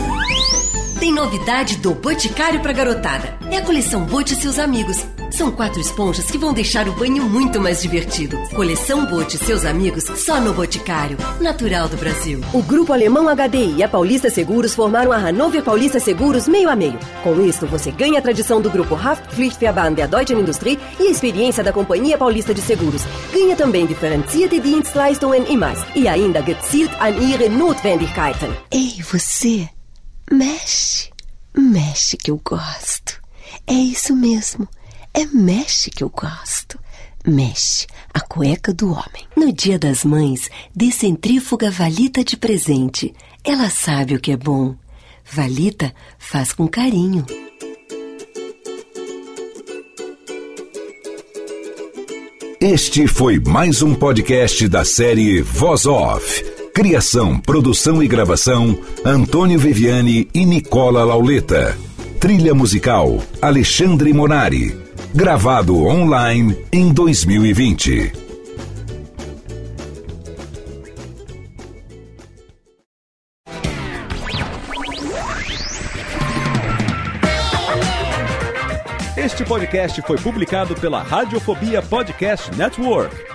[0.99, 3.37] Tem novidade do Boticário para garotada.
[3.51, 5.05] É a coleção Bote e seus amigos.
[5.29, 8.37] São quatro esponjas que vão deixar o banho muito mais divertido.
[8.55, 12.39] Coleção Bote e seus amigos só no Boticário, natural do Brasil.
[12.53, 16.75] O grupo alemão HDI e a Paulista Seguros formaram a Hanover Paulista Seguros meio a
[16.75, 16.97] meio.
[17.21, 21.63] Com isso, você ganha a tradição do grupo Haftpflichtverband der Deutschen Industrie e a experiência
[21.63, 23.03] da Companhia Paulista de Seguros.
[23.33, 25.85] Ganha também differenzierte Dienstleistungen e mais.
[25.93, 28.51] E ainda gezielt an ihre Notwendigkeiten.
[28.71, 29.74] Ei, você!
[30.31, 31.11] Mexe,
[31.55, 33.21] mexe que eu gosto.
[33.67, 34.67] É isso mesmo.
[35.13, 36.79] É mexe que eu gosto.
[37.25, 39.27] Mexe, a cueca do homem.
[39.35, 43.13] No dia das mães, dê centrífuga valita de presente.
[43.43, 44.75] Ela sabe o que é bom.
[45.31, 47.25] Valita faz com carinho.
[52.59, 56.54] Este foi mais um podcast da série Voz Off.
[56.75, 61.73] Criação, produção e gravação: Antônio Viviane e Nicola Lauleta.
[62.19, 64.77] Trilha musical: Alexandre Monari.
[65.13, 68.11] Gravado online em 2020.
[79.15, 83.34] Este podcast foi publicado pela Radiofobia Podcast Network.